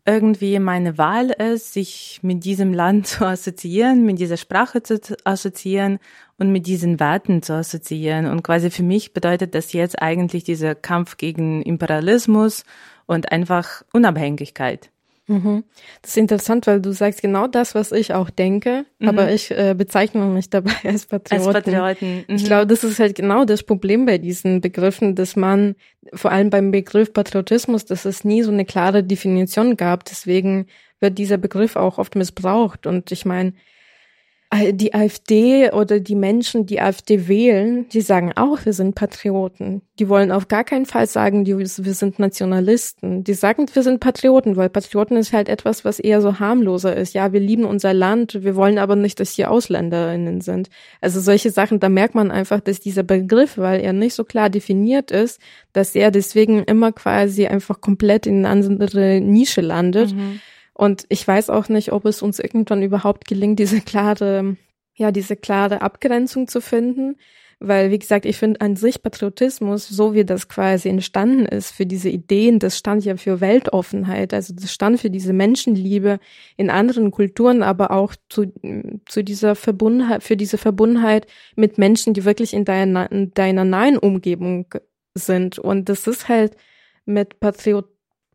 [0.05, 5.99] irgendwie meine Wahl ist, sich mit diesem Land zu assoziieren, mit dieser Sprache zu assoziieren
[6.39, 8.27] und mit diesen Werten zu assoziieren.
[8.27, 12.65] Und quasi für mich bedeutet das jetzt eigentlich dieser Kampf gegen Imperialismus
[13.07, 14.91] und einfach Unabhängigkeit.
[15.31, 15.63] Mhm.
[16.03, 19.09] Das ist interessant, weil du sagst genau das, was ich auch denke, mhm.
[19.09, 21.55] aber ich äh, bezeichne mich dabei als Patrioten.
[21.55, 22.25] Als Patrioten.
[22.27, 22.35] Mhm.
[22.35, 25.77] Ich glaube, das ist halt genau das Problem bei diesen Begriffen, dass man
[26.13, 30.05] vor allem beim Begriff Patriotismus, dass es nie so eine klare Definition gab.
[30.05, 30.67] Deswegen
[30.99, 32.89] wird dieser Begriff auch oft missbraucht.
[32.89, 33.53] Und ich meine,
[34.53, 39.83] die AfD oder die Menschen, die AfD wählen, die sagen auch, wir sind Patrioten.
[40.01, 43.23] Die wollen auf gar keinen Fall sagen, die, wir sind Nationalisten.
[43.23, 47.15] Die sagen, wir sind Patrioten, weil Patrioten ist halt etwas, was eher so harmloser ist.
[47.15, 50.69] Ja, wir lieben unser Land, wir wollen aber nicht, dass hier AusländerInnen sind.
[51.01, 54.51] Also solche Sachen, da merkt man einfach, dass dieser Begriff, weil er nicht so klar
[54.51, 55.41] definiert ist,
[55.73, 60.13] dass er deswegen immer quasi einfach komplett in eine andere Nische landet.
[60.13, 60.41] Mhm
[60.81, 64.57] und ich weiß auch nicht, ob es uns irgendwann überhaupt gelingt, diese klare,
[64.95, 67.17] ja, diese klare Abgrenzung zu finden.
[67.59, 71.85] Weil, wie gesagt, ich finde an sich Patriotismus, so wie das quasi entstanden ist für
[71.85, 76.19] diese Ideen, das stand ja für Weltoffenheit, also das stand für diese Menschenliebe
[76.57, 78.51] in anderen Kulturen, aber auch zu,
[79.05, 81.27] zu dieser Verbundenheit, für diese Verbundenheit
[81.57, 84.65] mit Menschen, die wirklich in deiner, in deiner nahen Umgebung
[85.13, 85.59] sind.
[85.59, 86.57] Und das ist halt
[87.05, 87.87] mit Patriot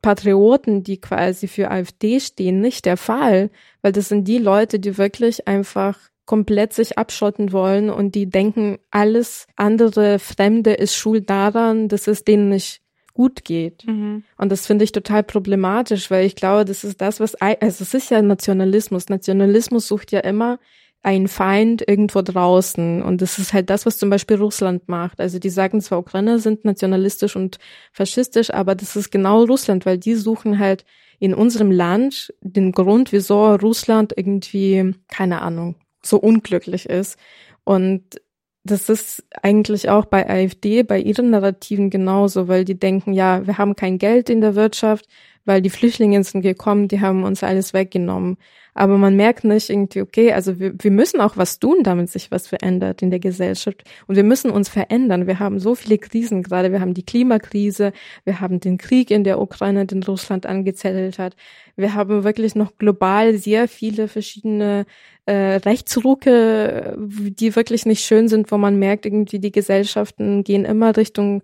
[0.05, 3.49] Patrioten, die quasi für AfD stehen, nicht der Fall,
[3.81, 5.97] weil das sind die Leute, die wirklich einfach
[6.27, 12.23] komplett sich abschotten wollen und die denken, alles andere Fremde ist schuld daran, dass es
[12.23, 12.81] denen nicht
[13.15, 13.87] gut geht.
[13.87, 14.23] Mhm.
[14.37, 17.93] Und das finde ich total problematisch, weil ich glaube, das ist das, was, also es
[17.95, 19.09] ist ja Nationalismus.
[19.09, 20.59] Nationalismus sucht ja immer
[21.05, 23.03] ein Feind irgendwo draußen.
[23.03, 25.21] Und das ist halt das, was zum Beispiel Russland macht.
[25.21, 27.59] Also die sagen zwar, Ukrainer sind nationalistisch und
[27.93, 30.83] faschistisch, aber das ist genau Russland, weil die suchen halt
[31.19, 37.19] in unserem Land den Grund, wieso Russland irgendwie, keine Ahnung, so unglücklich ist.
[37.63, 38.19] Und
[38.63, 43.59] das ist eigentlich auch bei AfD, bei ihren Narrativen genauso, weil die denken, ja, wir
[43.59, 45.05] haben kein Geld in der Wirtschaft,
[45.45, 48.37] weil die Flüchtlinge sind gekommen, die haben uns alles weggenommen.
[48.77, 52.29] Aber man merkt nicht irgendwie, okay, also wir, wir müssen auch was tun, damit sich
[52.29, 53.85] was verändert in der Gesellschaft.
[54.05, 55.27] Und wir müssen uns verändern.
[55.27, 56.73] Wir haben so viele Krisen gerade.
[56.73, 57.93] Wir haben die Klimakrise,
[58.25, 61.37] wir haben den Krieg in der Ukraine, den Russland angezettelt hat.
[61.77, 64.85] Wir haben wirklich noch global sehr viele verschiedene
[65.25, 70.97] äh, Rechtsrucke, die wirklich nicht schön sind, wo man merkt, irgendwie die Gesellschaften gehen immer
[70.97, 71.43] Richtung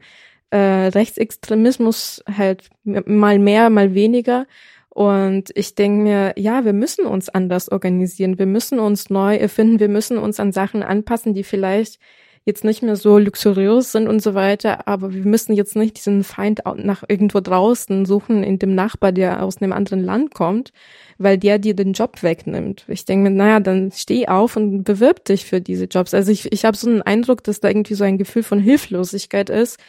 [0.52, 4.46] äh, Rechtsextremismus halt mal mehr, mal weniger.
[4.90, 9.80] Und ich denke mir, ja, wir müssen uns anders organisieren, wir müssen uns neu erfinden,
[9.80, 12.00] wir müssen uns an Sachen anpassen, die vielleicht
[12.44, 16.24] jetzt nicht mehr so luxuriös sind und so weiter, aber wir müssen jetzt nicht diesen
[16.24, 20.74] Feind nach irgendwo draußen suchen, in dem Nachbar, der aus einem anderen Land kommt,
[21.20, 22.86] weil der dir den Job wegnimmt.
[22.88, 26.14] Ich denke mir, naja, dann steh auf und bewirb dich für diese Jobs.
[26.16, 29.52] Also ich, ich habe so einen Eindruck, dass da irgendwie so ein Gefühl von Hilflosigkeit
[29.52, 29.80] ist.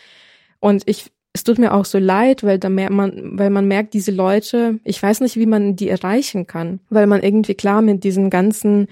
[0.63, 3.95] Und ich es tut mir auch so leid, weil da mehr man, weil man merkt,
[3.95, 8.05] diese Leute, ich weiß nicht, wie man die erreichen kann, weil man irgendwie klar mit
[8.05, 8.89] diesen ganzen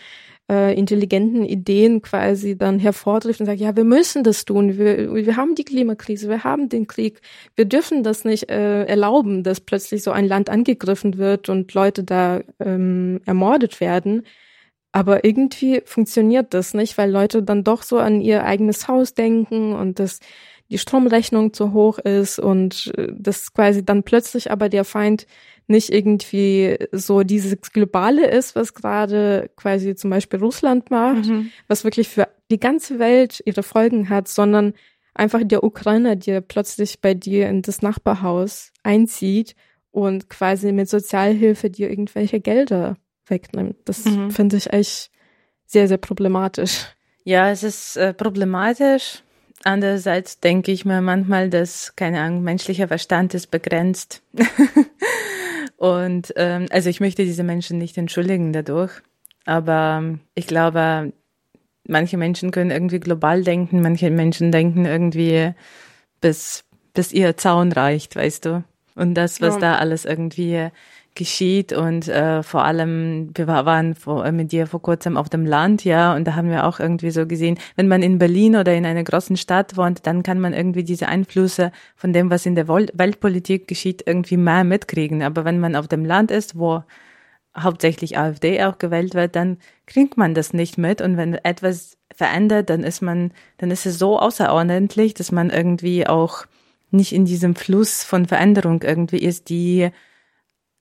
[0.51, 5.37] äh, intelligenten Ideen quasi dann hervortrifft und sagt, ja, wir müssen das tun, wir, wir
[5.37, 7.21] haben die Klimakrise, wir haben den Krieg,
[7.57, 12.05] wir dürfen das nicht äh, erlauben, dass plötzlich so ein Land angegriffen wird und Leute
[12.05, 14.23] da ähm, ermordet werden.
[14.93, 19.73] Aber irgendwie funktioniert das nicht, weil Leute dann doch so an ihr eigenes Haus denken
[19.75, 20.18] und das
[20.71, 25.27] die Stromrechnung zu hoch ist und äh, das quasi dann plötzlich aber der Feind
[25.66, 31.51] nicht irgendwie so dieses Globale ist, was gerade quasi zum Beispiel Russland macht, mhm.
[31.68, 34.75] was wirklich für die ganze Welt ihre Folgen hat, sondern
[35.14, 39.55] einfach der Ukrainer, der plötzlich bei dir in das Nachbarhaus einzieht
[39.93, 42.97] und quasi mit Sozialhilfe dir irgendwelche Gelder
[43.27, 43.77] wegnimmt.
[43.85, 44.31] Das mhm.
[44.31, 45.11] finde ich echt
[45.66, 46.87] sehr, sehr problematisch.
[47.23, 49.23] Ja, es ist äh, problematisch.
[49.63, 54.23] Andererseits denke ich mir manchmal, dass, keine Ahnung, menschlicher Verstand ist begrenzt.
[55.77, 58.93] Und ähm, also ich möchte diese Menschen nicht entschuldigen dadurch.
[59.45, 61.13] Aber ich glaube,
[61.87, 65.53] manche Menschen können irgendwie global denken, manche Menschen denken irgendwie
[66.21, 68.65] bis, bis ihr Zaun reicht, weißt du.
[68.95, 69.61] Und das, was ja.
[69.61, 70.71] da alles irgendwie
[71.15, 75.45] geschieht und äh, vor allem, wir waren vor, äh, mit dir vor kurzem auf dem
[75.45, 78.75] Land, ja, und da haben wir auch irgendwie so gesehen, wenn man in Berlin oder
[78.75, 82.55] in einer großen Stadt wohnt, dann kann man irgendwie diese Einflüsse von dem, was in
[82.55, 85.23] der Weltpolitik geschieht, irgendwie mehr mitkriegen.
[85.23, 86.85] Aber wenn man auf dem Land ist, wo
[87.59, 91.01] hauptsächlich AfD auch gewählt wird, dann kriegt man das nicht mit.
[91.01, 96.07] Und wenn etwas verändert, dann ist man, dann ist es so außerordentlich, dass man irgendwie
[96.07, 96.47] auch
[96.91, 99.91] nicht in diesem Fluss von Veränderung irgendwie ist, die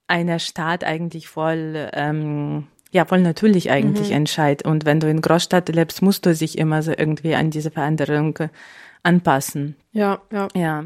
[0.09, 4.15] einer Staat eigentlich voll, ähm, ja, voll natürlich eigentlich Mhm.
[4.15, 4.65] entscheidet.
[4.65, 8.37] Und wenn du in Großstadt lebst, musst du sich immer so irgendwie an diese Veränderung
[9.03, 9.75] anpassen.
[9.91, 10.47] Ja, ja.
[10.55, 10.85] Ja,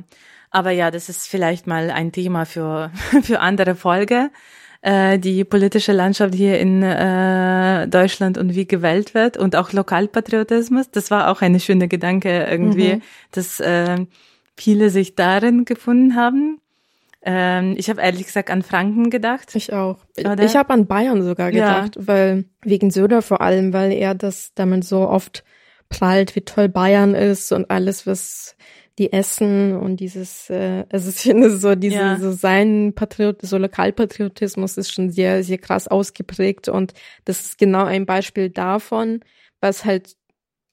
[0.52, 2.92] aber ja, das ist vielleicht mal ein Thema für,
[3.24, 4.30] für andere Folge.
[4.82, 10.92] Äh, die politische Landschaft hier in äh, Deutschland und wie gewählt wird und auch Lokalpatriotismus.
[10.92, 13.02] Das war auch eine schöne Gedanke irgendwie, Mhm.
[13.32, 14.06] dass äh,
[14.58, 16.60] viele sich darin gefunden haben.
[17.26, 19.56] Ähm, ich habe ehrlich gesagt an Franken gedacht.
[19.56, 19.98] Ich auch.
[20.20, 20.44] Oder?
[20.44, 21.80] Ich habe an Bayern sogar Ja.
[21.80, 25.44] gedacht, weil wegen Söder vor allem, weil er das damit so oft
[25.90, 28.56] prallt, wie toll Bayern ist und alles, was
[29.00, 32.18] die essen und dieses, äh, also ich finde so diese, Ja.
[32.20, 36.94] so sein Patriot, so Lokalpatriotismus ist schon sehr, sehr krass ausgeprägt und
[37.26, 39.22] das ist genau ein Beispiel davon,
[39.62, 40.16] was halt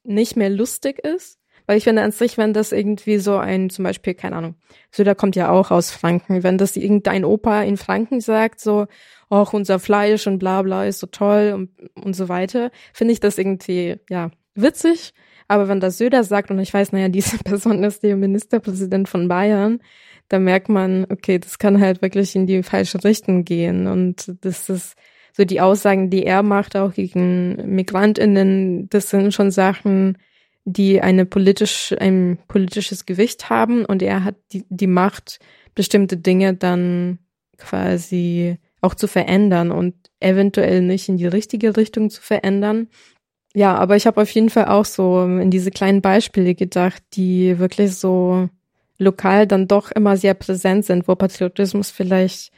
[0.04, 1.38] nicht mehr lustig ist.
[1.70, 4.56] Weil ich finde an sich, wenn das irgendwie so ein, zum Beispiel, keine Ahnung,
[4.90, 8.88] Söder kommt ja auch aus Franken, wenn das irgendein Opa in Franken sagt, so,
[9.28, 11.70] auch unser Fleisch und bla bla ist so toll und,
[12.04, 15.14] und so weiter, finde ich das irgendwie, ja, witzig.
[15.46, 19.28] Aber wenn das Söder sagt und ich weiß, naja, diese Person ist der Ministerpräsident von
[19.28, 19.78] Bayern,
[20.26, 23.86] da merkt man, okay, das kann halt wirklich in die falsche Richtung gehen.
[23.86, 24.96] Und das ist
[25.36, 30.18] so die Aussagen, die er macht, auch gegen MigrantInnen, das sind schon Sachen,
[30.72, 35.38] die eine politisch, ein politisches Gewicht haben und er hat die, die Macht,
[35.74, 37.18] bestimmte Dinge dann
[37.58, 42.88] quasi auch zu verändern und eventuell nicht in die richtige Richtung zu verändern.
[43.54, 47.58] Ja, aber ich habe auf jeden Fall auch so in diese kleinen Beispiele gedacht, die
[47.58, 48.48] wirklich so
[48.98, 52.52] lokal dann doch immer sehr präsent sind, wo Patriotismus vielleicht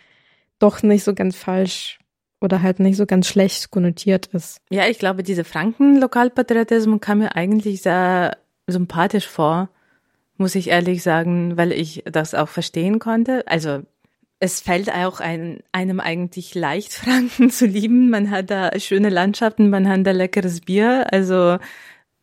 [0.58, 1.98] doch nicht so ganz falsch
[2.42, 4.60] oder halt nicht so ganz schlecht konnotiert ist.
[4.70, 8.36] Ja, ich glaube, diese Franken-Lokalpatriotismus kam mir eigentlich sehr
[8.66, 9.68] sympathisch vor,
[10.36, 13.46] muss ich ehrlich sagen, weil ich das auch verstehen konnte.
[13.46, 13.82] Also
[14.40, 18.10] es fällt auch ein, einem eigentlich leicht, Franken zu lieben.
[18.10, 21.06] Man hat da schöne Landschaften, man hat da leckeres Bier.
[21.12, 21.58] Also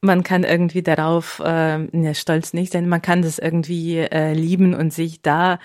[0.01, 2.89] man kann irgendwie darauf äh, ne, stolz nicht sein.
[2.89, 5.59] Man kann das irgendwie äh, lieben und sich da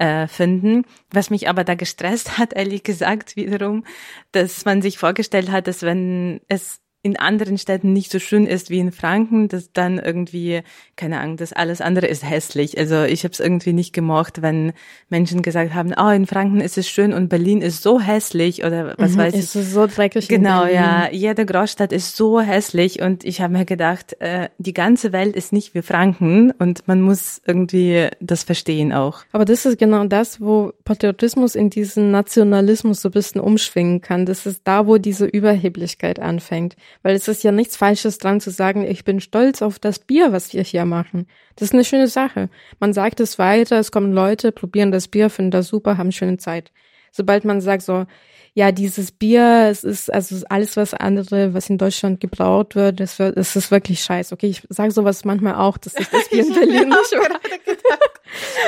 [0.00, 0.84] äh, finden.
[1.10, 3.84] Was mich aber da gestresst hat, ehrlich gesagt, wiederum,
[4.32, 8.68] dass man sich vorgestellt hat, dass wenn es in anderen Städten nicht so schön ist
[8.68, 10.60] wie in Franken, dass dann irgendwie,
[10.96, 12.76] keine Ahnung, das alles andere ist hässlich.
[12.76, 14.74] Also ich habe es irgendwie nicht gemocht, wenn
[15.08, 18.94] Menschen gesagt haben, oh, in Franken ist es schön und Berlin ist so hässlich oder
[18.98, 19.54] was weiß ich.
[19.54, 20.28] Mhm, ist so dreckig.
[20.28, 21.08] Genau, ja.
[21.10, 25.54] Jede Großstadt ist so hässlich und ich habe mir gedacht, äh, die ganze Welt ist
[25.54, 29.22] nicht wie Franken und man muss irgendwie das verstehen auch.
[29.32, 34.26] Aber das ist genau das, wo Patriotismus in diesen Nationalismus so ein bisschen umschwingen kann.
[34.26, 36.76] Das ist da, wo diese Überheblichkeit anfängt.
[37.02, 40.32] Weil es ist ja nichts Falsches dran zu sagen, ich bin stolz auf das Bier,
[40.32, 41.26] was wir hier machen.
[41.56, 42.48] Das ist eine schöne Sache.
[42.78, 46.38] Man sagt es weiter, es kommen Leute, probieren das Bier, finden das super, haben schöne
[46.38, 46.72] Zeit.
[47.12, 48.06] Sobald man sagt so,
[48.52, 53.18] ja, dieses Bier, es ist also alles was andere, was in Deutschland gebraut wird, das,
[53.18, 54.34] wird, das ist wirklich scheiße.
[54.34, 57.16] Okay, ich sage sowas manchmal auch, dass ich das Bier in Berlin nicht.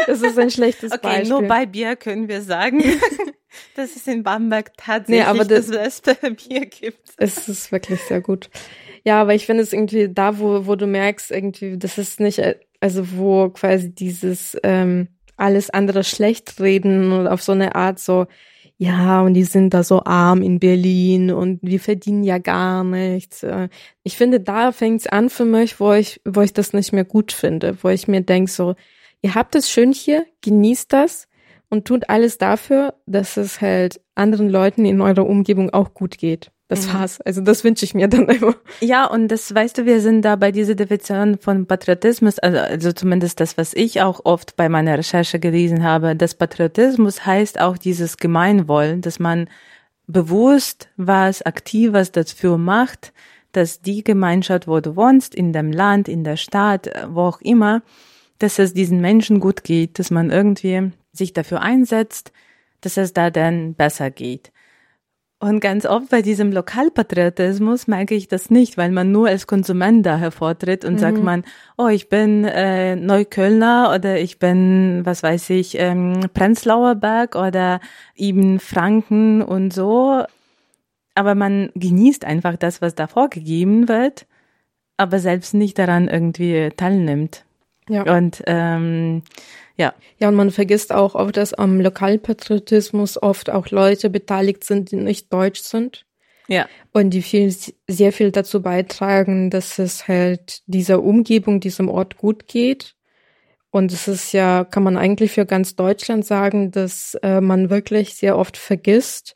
[0.08, 1.28] Das ist ein schlechtes Okay, Beispiel.
[1.28, 2.82] nur bei Bier können wir sagen,
[3.76, 6.14] dass es in Bamberg tatsächlich Nee, aber das- das beste
[6.48, 7.10] Bier gibt.
[7.16, 8.50] Es ist wirklich sehr gut.
[9.04, 12.38] Ja, aber ich finde es irgendwie da, wo, wo du merkst, irgendwie, das ist nicht,
[12.38, 17.98] äh, also wo quasi dieses ähm, alles andere schlecht reden und auf so eine Art
[17.98, 18.26] so,
[18.78, 23.42] ja, und die sind da so arm in Berlin und die verdienen ja gar nichts.
[23.42, 23.68] Äh,
[24.02, 27.32] Ich finde, da fängt's an für mich, wo ich, wo ich das nicht mehr gut
[27.32, 28.74] finde, wo ich mir denk so,
[29.20, 31.28] ihr habt es schön hier, genießt das
[31.72, 36.50] und tut alles dafür, dass es halt anderen Leuten in eurer Umgebung auch gut geht.
[36.68, 36.92] Das Mhm.
[36.92, 37.20] war's.
[37.22, 38.54] Also das wünsche ich mir dann immer.
[38.80, 42.92] Ja, und das weißt du, wir sind da bei dieser Definition von Patriotismus, also, also
[42.92, 47.78] zumindest das, was ich auch oft bei meiner Recherche gelesen habe, dass Patriotismus heißt auch
[47.78, 49.48] dieses Gemeinwohl, dass man
[50.06, 53.14] bewusst was Aktives dafür macht,
[53.52, 57.80] dass die Gemeinschaft, wo du wohnst, in dem Land, in der Stadt, wo auch immer,
[58.42, 62.32] dass es diesen Menschen gut geht, dass man irgendwie sich dafür einsetzt,
[62.80, 64.52] dass es da dann besser geht.
[65.42, 70.06] Und ganz oft bei diesem Lokalpatriotismus merke ich das nicht, weil man nur als Konsument
[70.06, 71.42] da hervortritt und sagt man,
[71.76, 77.80] oh, ich bin äh, Neuköllner oder ich bin, was weiß ich, ähm, Prenzlauer Berg oder
[78.14, 80.22] eben Franken und so.
[81.16, 84.26] Aber man genießt einfach das, was da vorgegeben wird,
[84.96, 87.44] aber selbst nicht daran irgendwie teilnimmt.
[87.92, 88.16] Ja.
[88.16, 89.22] Und ähm,
[89.76, 89.94] Ja.
[90.18, 94.96] Ja, und man vergisst auch oft, dass am Lokalpatriotismus oft auch Leute beteiligt sind, die
[94.96, 96.04] nicht deutsch sind.
[96.48, 96.68] Ja.
[96.92, 97.54] Und die viel,
[97.88, 102.94] sehr viel dazu beitragen, dass es halt dieser Umgebung, diesem Ort gut geht.
[103.70, 108.14] Und es ist ja, kann man eigentlich für ganz Deutschland sagen, dass äh, man wirklich
[108.14, 109.34] sehr oft vergisst,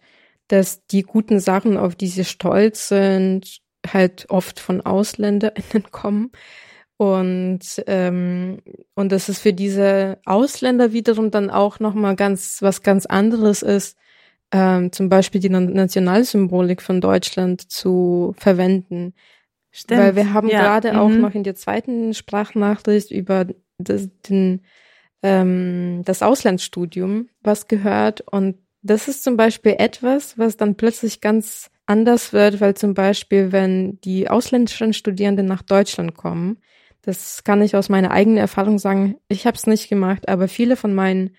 [0.49, 6.33] dass die guten Sachen, auf die sie stolz sind, halt oft von AusländerInnen kommen.
[6.99, 8.59] Und, ähm,
[8.95, 13.99] und dass es für diese Ausländer wiederum dann auch nochmal ganz, was ganz anderes ist,
[14.51, 19.13] ähm, zum Beispiel die Nationalsymbolik von Deutschland zu verwenden.
[19.71, 20.01] Stimmt.
[20.01, 20.63] Weil wir haben ja.
[20.63, 20.99] gerade mhm.
[20.99, 24.63] auch noch in der zweiten Sprachnachricht über das, den,
[25.23, 28.23] ähm, das Auslandsstudium was gehört.
[28.23, 33.53] Und das ist zum Beispiel etwas, was dann plötzlich ganz anders wird, weil zum Beispiel,
[33.53, 36.59] wenn die ausländischen Studierenden nach Deutschland kommen,
[37.07, 40.77] das kann ich aus meiner eigenen Erfahrung sagen, ich habe es nicht gemacht, aber viele
[40.77, 41.37] von meinen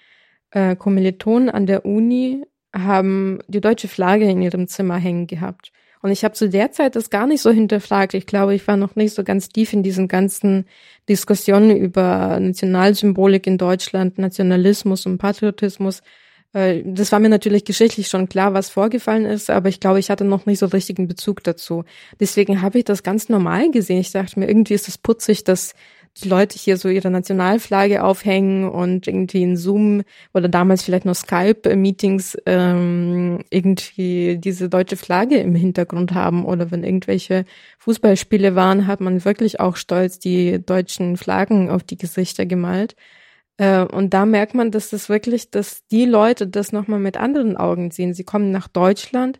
[0.52, 5.74] äh, Kommilitonen an der Uni haben die deutsche Flagge in ihrem Zimmer hängen gehabt.
[6.02, 8.14] Und ich habe zu der Zeit das gar nicht so hinterfragt.
[8.14, 10.66] Ich glaube, ich war noch nicht so ganz tief in diesen ganzen
[11.10, 16.02] Diskussionen über Nationalsymbolik in Deutschland, Nationalismus und Patriotismus.
[16.54, 20.10] Äh, Das war mir natürlich geschichtlich schon klar, was vorgefallen ist, aber ich glaube, ich
[20.10, 21.84] hatte noch nicht so richtigen Bezug dazu.
[22.20, 24.00] Deswegen habe ich das ganz normal gesehen.
[24.00, 25.74] Ich dachte mir, irgendwie ist es putzig, dass
[26.24, 30.02] die Leute hier so ihre Nationalflagge aufhängen und irgendwie in Zoom
[30.34, 36.84] oder damals vielleicht noch Skype-Meetings ähm, irgendwie diese deutsche Flagge im Hintergrund haben oder wenn
[36.84, 37.46] irgendwelche
[37.80, 42.96] Fußballspiele waren, hat man wirklich auch stolz die deutschen Flaggen auf die Gesichter gemalt.
[43.58, 47.58] Äh, und da merkt man, dass das wirklich, dass die Leute das nochmal mit anderen
[47.58, 48.14] Augen sehen.
[48.14, 49.40] Sie kommen nach Deutschland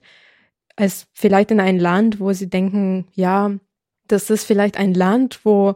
[0.76, 3.52] als vielleicht in ein Land, wo sie denken, ja,
[4.08, 5.76] das ist vielleicht ein Land, wo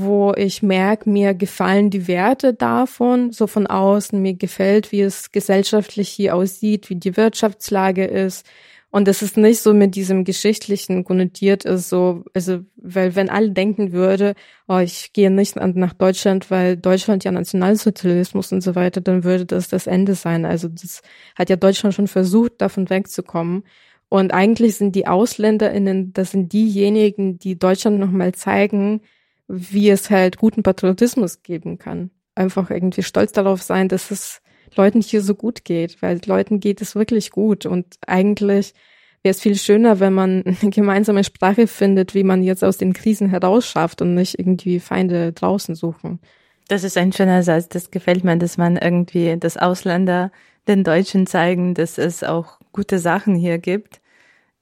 [0.00, 5.32] wo ich merke, mir gefallen die Werte davon, so von außen, mir gefällt, wie es
[5.32, 8.46] gesellschaftlich hier aussieht, wie die Wirtschaftslage ist.
[8.90, 13.50] Und das ist nicht so mit diesem Geschichtlichen konnotiert ist, so, also, weil wenn alle
[13.50, 14.34] denken würde,
[14.66, 19.44] oh, ich gehe nicht nach Deutschland, weil Deutschland ja Nationalsozialismus und so weiter, dann würde
[19.44, 20.46] das das Ende sein.
[20.46, 21.02] Also das
[21.36, 23.64] hat ja Deutschland schon versucht, davon wegzukommen.
[24.08, 29.02] Und eigentlich sind die AusländerInnen, das sind diejenigen, die Deutschland nochmal zeigen,
[29.48, 32.10] wie es halt guten Patriotismus geben kann.
[32.34, 34.40] Einfach irgendwie stolz darauf sein, dass es
[34.76, 38.74] Leuten hier so gut geht, weil Leuten geht es wirklich gut und eigentlich
[39.22, 42.92] wäre es viel schöner, wenn man eine gemeinsame Sprache findet, wie man jetzt aus den
[42.92, 46.20] Krisen herausschafft und nicht irgendwie Feinde draußen suchen.
[46.68, 47.68] Das ist ein schöner Satz.
[47.68, 50.30] Das gefällt mir, dass man irgendwie das Ausländer
[50.68, 54.00] den Deutschen zeigen, dass es auch gute Sachen hier gibt.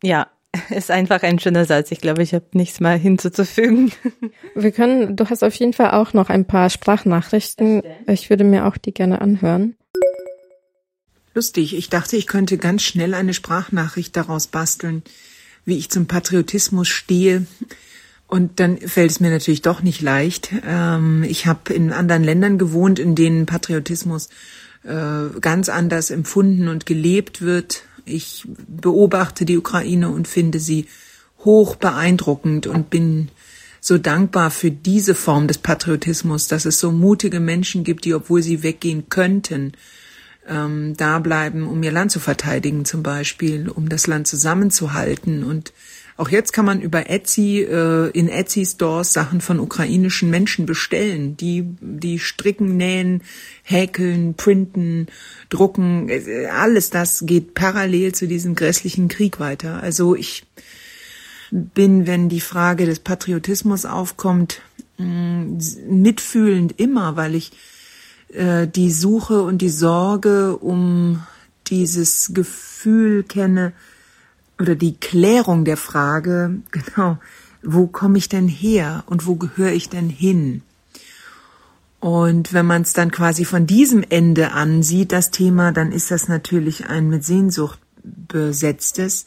[0.02, 0.28] Ja,
[0.70, 1.90] ist einfach ein schöner Satz.
[1.90, 3.92] Ich glaube, ich habe nichts mal hinzuzufügen.
[4.54, 7.82] Wir können, du hast auf jeden Fall auch noch ein paar Sprachnachrichten.
[8.07, 9.76] Ich würde mir auch die gerne anhören.
[11.37, 15.03] Lustig, ich dachte, ich könnte ganz schnell eine Sprachnachricht daraus basteln,
[15.66, 17.47] wie ich zum Patriotismus stehe.
[18.26, 20.49] Und dann fällt es mir natürlich doch nicht leicht.
[20.66, 24.30] Ähm, ich habe in anderen Ländern gewohnt, in denen Patriotismus
[24.84, 27.82] äh, ganz anders empfunden und gelebt wird.
[28.07, 30.87] Ich beobachte die Ukraine und finde sie
[31.45, 33.28] hoch beeindruckend und bin
[33.82, 38.43] so dankbar für diese Form des Patriotismus, dass es so mutige Menschen gibt, die, obwohl
[38.43, 39.74] sie weggehen könnten,
[40.49, 45.44] ähm, da bleiben, um ihr Land zu verteidigen zum Beispiel, um das Land zusammenzuhalten.
[45.44, 45.72] Und
[46.16, 51.64] auch jetzt kann man über Etsy, äh, in Etsy-Stores Sachen von ukrainischen Menschen bestellen, die,
[51.80, 53.22] die stricken, nähen,
[53.62, 55.09] häkeln, printen,
[55.51, 56.09] drucken.
[56.09, 59.82] Äh, Alles das geht parallel zu diesem grässlichen Krieg weiter.
[59.82, 60.44] Also ich
[61.51, 64.62] bin, wenn die Frage des Patriotismus aufkommt,
[64.99, 67.53] mitfühlend immer, weil ich
[68.33, 71.22] äh, die Suche und die Sorge um
[71.68, 73.72] dieses Gefühl kenne
[74.59, 77.18] oder die Klärung der Frage, genau,
[77.62, 80.62] wo komme ich denn her und wo gehöre ich denn hin?
[81.99, 86.29] Und wenn man es dann quasi von diesem Ende ansieht, das Thema, dann ist das
[86.29, 89.27] natürlich ein mit Sehnsucht besetztes.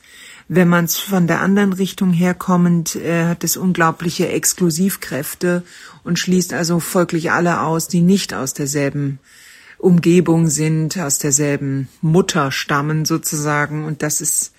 [0.52, 5.64] Wenn man es von der anderen Richtung herkommend, äh, hat es unglaubliche Exklusivkräfte
[6.04, 9.20] und schließt also folglich alle aus, die nicht aus derselben
[9.78, 13.86] Umgebung sind, aus derselben Mutter stammen sozusagen.
[13.86, 14.54] Und das ist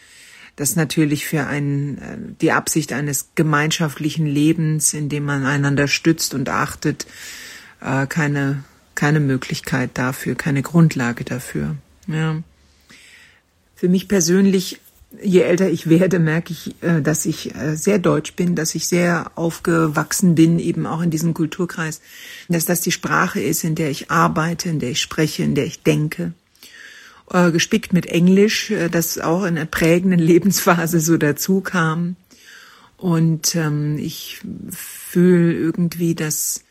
[0.55, 6.35] das natürlich für einen, äh, die Absicht eines gemeinschaftlichen Lebens, in dem man einander stützt
[6.35, 7.05] und achtet,
[7.81, 8.63] äh, keine,
[8.95, 11.75] keine Möglichkeit dafür, keine Grundlage dafür.
[12.07, 12.43] Ja.
[13.75, 14.81] Für mich persönlich
[15.23, 18.87] je älter ich werde, merke ich, äh, dass ich äh, sehr deutsch bin, dass ich
[18.87, 22.01] sehr aufgewachsen bin, eben auch in diesem Kulturkreis,
[22.49, 25.67] dass das die Sprache ist, in der ich arbeite, in der ich spreche, in der
[25.67, 26.33] ich denke.
[27.31, 32.17] Äh, gespickt mit Englisch, das auch in einer prägenden Lebensphase so dazu kam.
[32.97, 34.41] Und ähm, ich
[34.71, 36.65] fühle irgendwie, dass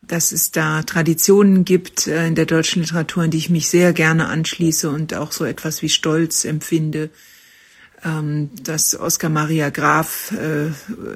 [0.00, 4.28] dass es da Traditionen gibt in der deutschen Literatur, in die ich mich sehr gerne
[4.28, 7.10] anschließe und auch so etwas wie Stolz empfinde,
[8.04, 10.70] ähm, dass Oskar Maria Graf äh,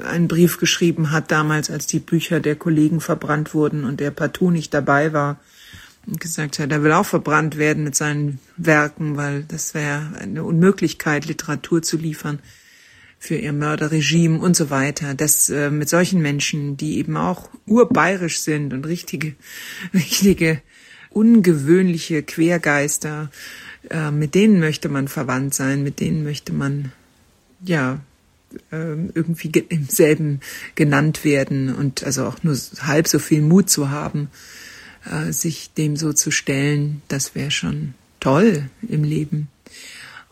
[0.06, 4.50] einen Brief geschrieben hat damals, als die Bücher der Kollegen verbrannt wurden und der partout
[4.50, 5.38] nicht dabei war
[6.06, 10.42] und gesagt hat, er will auch verbrannt werden mit seinen Werken, weil das wäre eine
[10.44, 12.40] Unmöglichkeit, Literatur zu liefern
[13.18, 15.14] für ihr Mörderregime und so weiter.
[15.14, 19.36] Das äh, mit solchen Menschen, die eben auch urbayerisch sind und richtige,
[19.94, 20.60] richtige
[21.10, 23.30] ungewöhnliche Quergeister,
[23.90, 26.92] äh, mit denen möchte man verwandt sein, mit denen möchte man
[27.64, 28.00] ja
[28.70, 30.40] äh, irgendwie im selben
[30.74, 34.28] genannt werden und also auch nur halb so viel Mut zu haben,
[35.10, 39.48] äh, sich dem so zu stellen, das wäre schon toll im Leben.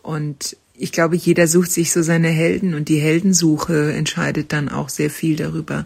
[0.01, 4.89] Und ich glaube, jeder sucht sich so seine Helden und die Heldensuche entscheidet dann auch
[4.89, 5.85] sehr viel darüber,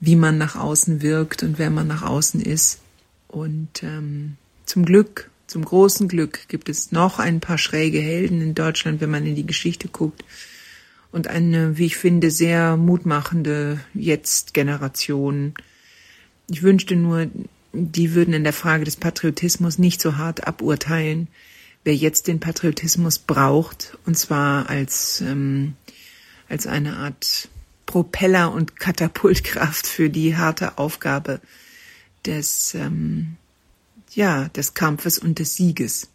[0.00, 2.80] wie man nach außen wirkt und wer man nach außen ist.
[3.28, 4.36] Und ähm,
[4.66, 9.10] zum Glück zum großen Glück gibt es noch ein paar schräge Helden in Deutschland, wenn
[9.10, 10.24] man in die Geschichte guckt.
[11.12, 15.54] Und eine, wie ich finde, sehr mutmachende Jetzt-Generation.
[16.50, 17.28] Ich wünschte nur,
[17.72, 21.28] die würden in der Frage des Patriotismus nicht so hart aburteilen,
[21.84, 25.74] wer jetzt den Patriotismus braucht, und zwar als, ähm,
[26.48, 27.48] als eine Art
[27.86, 31.40] Propeller und Katapultkraft für die harte Aufgabe
[32.24, 33.36] des ähm,
[34.16, 36.10] ja, des Kampfes und des Sieges.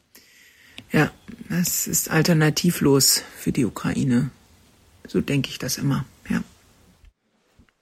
[0.92, 1.12] Ja,
[1.50, 4.32] das ist alternativlos für die Ukraine.
[5.08, 6.44] So denke ich das immer, ja.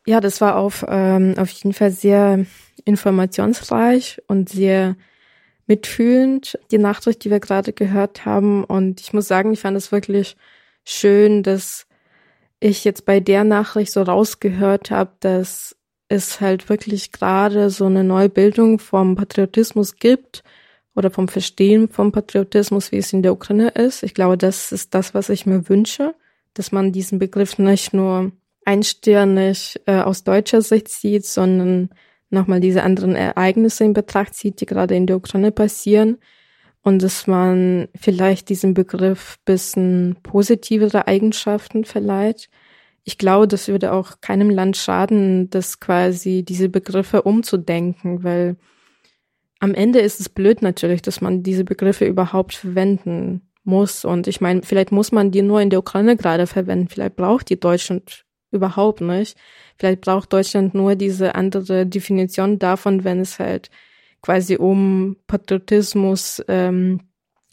[0.05, 2.45] Ja, das war auf, ähm, auf jeden Fall sehr
[2.85, 4.95] informationsreich und sehr
[5.67, 8.63] mitfühlend, die Nachricht, die wir gerade gehört haben.
[8.63, 10.37] Und ich muss sagen, ich fand es wirklich
[10.85, 11.87] schön, dass
[12.59, 15.75] ich jetzt bei der Nachricht so rausgehört habe, dass
[16.09, 20.43] es halt wirklich gerade so eine Neubildung vom Patriotismus gibt
[20.95, 24.03] oder vom Verstehen vom Patriotismus, wie es in der Ukraine ist.
[24.03, 26.15] Ich glaube, das ist das, was ich mir wünsche,
[26.53, 28.31] dass man diesen Begriff nicht nur
[28.65, 31.89] einstirnig äh, aus deutscher Sicht sieht, sondern
[32.29, 36.17] nochmal diese anderen Ereignisse in Betracht zieht, die gerade in der Ukraine passieren
[36.81, 42.49] und dass man vielleicht diesem Begriff bisschen positivere Eigenschaften verleiht
[43.07, 48.57] ich glaube, das würde auch keinem Land schaden, das quasi diese Begriffe umzudenken, weil
[49.59, 54.03] am Ende ist es blöd natürlich, dass man diese Begriffe überhaupt verwenden muss.
[54.03, 56.89] Und ich meine, vielleicht muss man die nur in der Ukraine gerade verwenden.
[56.89, 59.37] Vielleicht braucht die Deutschland überhaupt nicht.
[59.77, 63.69] Vielleicht braucht Deutschland nur diese andere Definition davon, wenn es halt
[64.21, 66.99] quasi um Patriotismus ähm,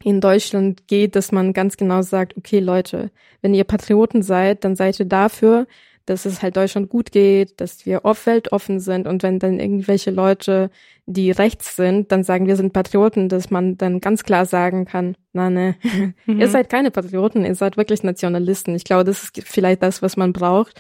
[0.05, 4.77] in Deutschland geht, dass man ganz genau sagt, okay Leute, wenn ihr Patrioten seid, dann
[4.77, 5.67] seid ihr dafür,
[6.05, 10.11] dass es halt Deutschland gut geht, dass wir oft weltoffen sind und wenn dann irgendwelche
[10.11, 10.71] Leute,
[11.07, 15.17] die rechts sind, dann sagen, wir sind Patrioten, dass man dann ganz klar sagen kann,
[15.33, 15.77] na ne,
[16.27, 16.39] mhm.
[16.39, 18.75] ihr seid keine Patrioten, ihr seid wirklich Nationalisten.
[18.75, 20.79] Ich glaube, das ist vielleicht das, was man braucht.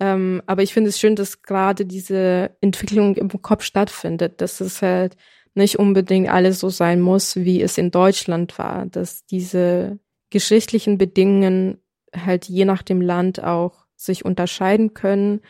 [0.00, 4.80] Ähm, aber ich finde es schön, dass gerade diese Entwicklung im Kopf stattfindet, dass es
[4.80, 5.16] halt
[5.54, 9.98] nicht unbedingt alles so sein muss, wie es in Deutschland war, dass diese
[10.30, 11.78] geschichtlichen Bedingungen
[12.14, 15.40] halt je nach dem Land auch sich unterscheiden können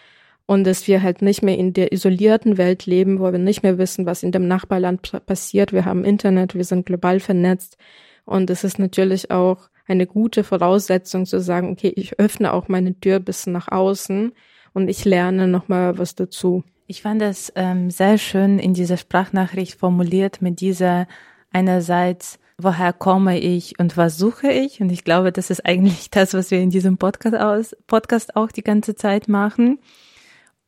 [0.47, 3.79] und dass wir halt nicht mehr in der isolierten Welt leben, wo wir nicht mehr
[3.79, 5.73] wissen, was in dem Nachbarland passiert.
[5.73, 7.79] Wir haben Internet, wir sind global vernetzt
[8.25, 12.99] und es ist natürlich auch eine gute Voraussetzung zu sagen, okay, ich öffne auch meine
[12.99, 14.33] Tür bis nach außen
[14.73, 16.65] und ich lerne nochmal was dazu.
[16.87, 21.07] Ich fand das ähm, sehr schön in dieser Sprachnachricht formuliert mit dieser
[21.51, 24.81] einerseits, woher komme ich und was suche ich?
[24.83, 28.53] Und ich glaube, das ist eigentlich das, was wir in diesem Podcast, aus, Podcast auch
[28.53, 29.79] die ganze Zeit machen.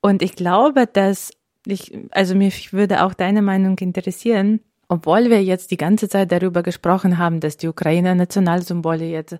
[0.00, 1.32] Und ich glaube, dass
[1.66, 6.62] ich, also mich würde auch deine Meinung interessieren, obwohl wir jetzt die ganze Zeit darüber
[6.62, 9.36] gesprochen haben, dass die Ukrainer Nationalsymbole jetzt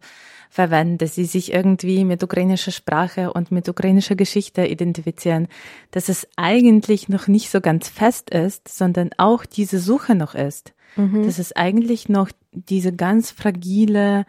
[0.57, 5.49] verwenden, dass sie sich irgendwie mit ukrainischer Sprache und mit ukrainischer Geschichte identifizieren,
[5.91, 10.73] dass es eigentlich noch nicht so ganz fest ist, sondern auch diese Suche noch ist.
[10.97, 11.25] Mhm.
[11.25, 14.25] Dass es eigentlich noch diese ganz fragile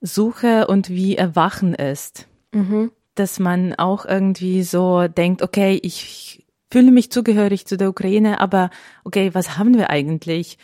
[0.00, 2.28] Suche und wie Erwachen ist.
[2.52, 2.92] Mhm.
[3.16, 8.70] Dass man auch irgendwie so denkt, okay, ich fühle mich zugehörig zu der Ukraine, aber
[9.02, 10.58] okay, was haben wir eigentlich?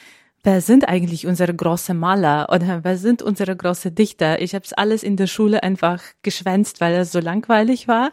[0.47, 4.41] Wer sind eigentlich unsere große Maler oder wer sind unsere große Dichter?
[4.41, 8.13] Ich habe es alles in der Schule einfach geschwänzt, weil es so langweilig war,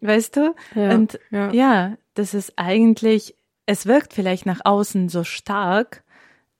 [0.00, 0.54] weißt du?
[0.74, 1.52] Ja, Und ja.
[1.52, 6.02] ja, das ist eigentlich, es wirkt vielleicht nach außen so stark,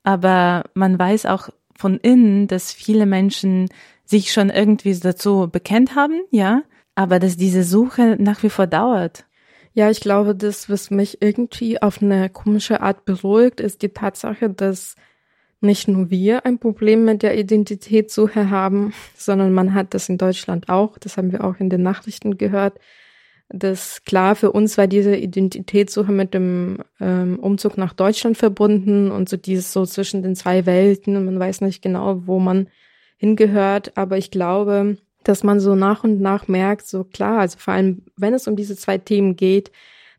[0.05, 3.69] aber man weiß auch von innen, dass viele Menschen
[4.05, 6.63] sich schon irgendwie dazu bekennt haben, ja,
[6.95, 9.25] aber dass diese Suche nach wie vor dauert.
[9.73, 14.51] Ja, ich glaube, das, was mich irgendwie auf eine komische Art beruhigt, ist die Tatsache,
[14.51, 14.97] dass
[15.61, 20.69] nicht nur wir ein Problem mit der Identitätssuche haben, sondern man hat das in Deutschland
[20.69, 20.99] auch.
[20.99, 22.79] Das haben wir auch in den Nachrichten gehört.
[23.49, 29.29] Das klar für uns war diese Identitätssuche mit dem ähm, Umzug nach Deutschland verbunden und
[29.29, 32.69] so dieses so zwischen den zwei Welten und man weiß nicht genau, wo man
[33.17, 33.97] hingehört.
[33.97, 38.03] Aber ich glaube, dass man so nach und nach merkt, so klar, also vor allem,
[38.17, 39.71] wenn es um diese zwei Themen geht,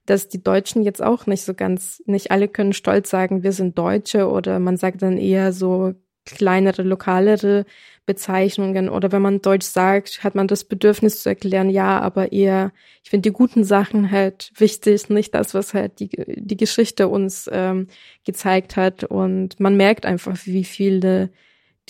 [0.06, 3.78] dass die Deutschen jetzt auch nicht so ganz, nicht alle können stolz sagen, wir sind
[3.78, 5.94] Deutsche oder man sagt dann eher so
[6.26, 7.66] kleinere, lokalere
[8.06, 12.72] Bezeichnungen oder wenn man Deutsch sagt, hat man das Bedürfnis zu erklären, ja, aber eher,
[13.04, 17.50] ich finde die guten Sachen halt wichtig, nicht das, was halt die, die Geschichte uns
[17.52, 17.88] ähm,
[18.26, 19.04] gezeigt hat.
[19.04, 21.32] Und man merkt einfach, wie viele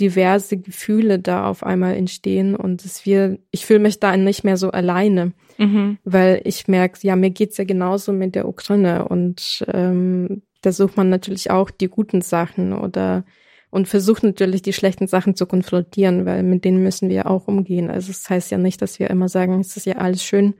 [0.01, 4.57] diverse Gefühle da auf einmal entstehen und es wir, ich fühle mich da nicht mehr
[4.57, 5.99] so alleine, Mhm.
[6.03, 10.97] weil ich merke, ja, mir geht's ja genauso mit der Ukraine und ähm, da sucht
[10.97, 13.23] man natürlich auch die guten Sachen oder
[13.69, 17.89] und versucht natürlich die schlechten Sachen zu konfrontieren, weil mit denen müssen wir auch umgehen.
[17.89, 20.55] Also es das heißt ja nicht, dass wir immer sagen, es ist ja alles schön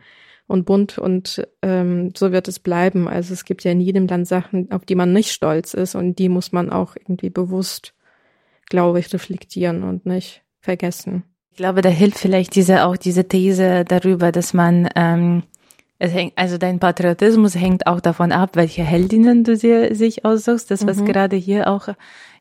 [0.47, 3.07] und bunt und ähm, so wird es bleiben.
[3.07, 6.19] Also es gibt ja in jedem Land Sachen, auf die man nicht stolz ist und
[6.19, 7.93] die muss man auch irgendwie bewusst,
[8.71, 11.23] glaube ich, reflektieren und nicht vergessen.
[11.51, 15.43] Ich glaube, da hilft vielleicht diese auch diese These darüber, dass man ähm,
[15.99, 20.71] es hängt, also dein Patriotismus hängt auch davon ab, welche Heldinnen du dir sich aussuchst.
[20.71, 21.05] Das, was Mhm.
[21.05, 21.89] gerade hier auch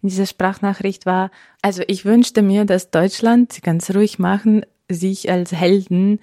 [0.00, 1.30] in dieser Sprachnachricht war.
[1.60, 6.20] Also ich wünschte mir, dass Deutschland, ganz ruhig machen, sich als Helden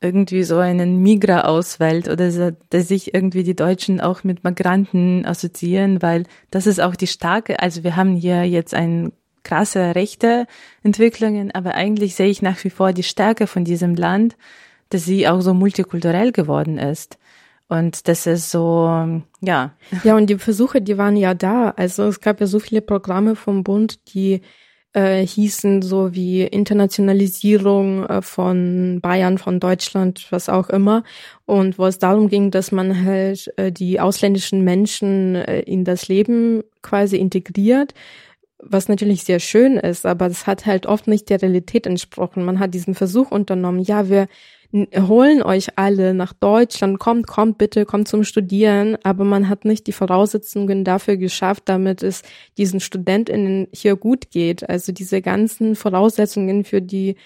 [0.00, 5.26] irgendwie so einen Migra auswählt oder so, dass sich irgendwie die Deutschen auch mit Migranten
[5.26, 9.12] assoziieren, weil das ist auch die starke, also wir haben hier jetzt ein
[9.42, 10.46] krasse rechte
[10.82, 14.36] Entwicklungen, aber eigentlich sehe ich nach wie vor die Stärke von diesem Land,
[14.90, 17.18] dass sie auch so multikulturell geworden ist.
[17.68, 18.86] Und das ist so,
[19.40, 19.74] ja.
[20.02, 21.70] Ja, und die Versuche, die waren ja da.
[21.76, 24.40] Also es gab ja so viele Programme vom Bund, die
[24.94, 31.04] äh, hießen so wie Internationalisierung äh, von Bayern, von Deutschland, was auch immer.
[31.44, 36.08] Und wo es darum ging, dass man halt äh, die ausländischen Menschen äh, in das
[36.08, 37.92] Leben quasi integriert
[38.60, 42.44] was natürlich sehr schön ist, aber es hat halt oft nicht der Realität entsprochen.
[42.44, 44.28] Man hat diesen Versuch unternommen, ja, wir
[44.72, 49.86] holen euch alle nach Deutschland, kommt, kommt bitte, kommt zum Studieren, aber man hat nicht
[49.86, 52.22] die Voraussetzungen dafür geschafft, damit es
[52.58, 54.68] diesen StudentInnen hier gut geht.
[54.68, 57.16] Also diese ganzen Voraussetzungen für die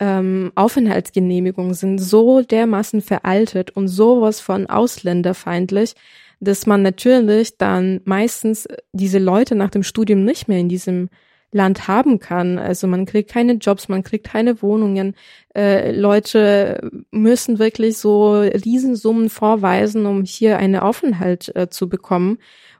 [0.00, 5.94] ähm, Aufenthaltsgenehmigung sind so dermaßen veraltet und sowas von ausländerfeindlich,
[6.40, 11.08] dass man natürlich dann meistens diese Leute nach dem Studium nicht mehr in diesem
[11.50, 12.58] Land haben kann.
[12.58, 15.14] Also man kriegt keine Jobs, man kriegt keine Wohnungen.
[15.54, 22.38] Äh, Leute müssen wirklich so Riesensummen vorweisen, um hier einen Aufenthalt äh, zu bekommen.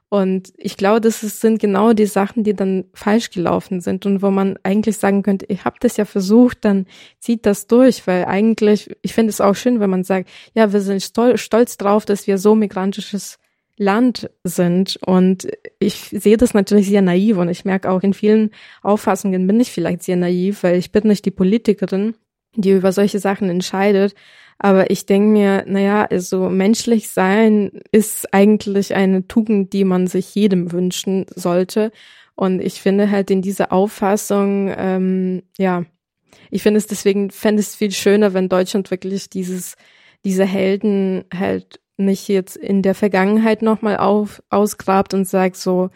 [0.09, 4.23] Und ich glaube, das ist, sind genau die Sachen, die dann falsch gelaufen sind und
[4.23, 6.87] wo man eigentlich sagen könnte, ich habe das ja versucht, dann
[7.19, 10.81] zieht das durch, weil eigentlich, ich finde es auch schön, wenn man sagt, ja, wir
[10.81, 13.37] sind stol stolz drauf, dass wir so migrantisches
[13.79, 14.99] Land sind.
[15.05, 15.47] Und
[15.79, 18.51] ich sehe das natürlich sehr naiv und ich merke auch in vielen
[18.83, 22.13] Auffassungen bin ich vielleicht sehr naiv, weil ich bin nicht die Politikerin,
[22.55, 24.13] die über solche Sachen entscheidet.
[24.59, 30.35] Aber ich denke mir, naja, also menschlich sein ist eigentlich eine Tugend, die man sich
[30.35, 31.91] jedem wünschen sollte.
[32.35, 35.85] Und ich finde halt in dieser Auffassung, ähm, ja,
[36.51, 39.75] ich finde es deswegen, fände es viel schöner, wenn Deutschland wirklich dieses,
[40.25, 45.89] diese Helden halt nicht jetzt in der Vergangenheit nochmal auf, ausgrabt und sagt so,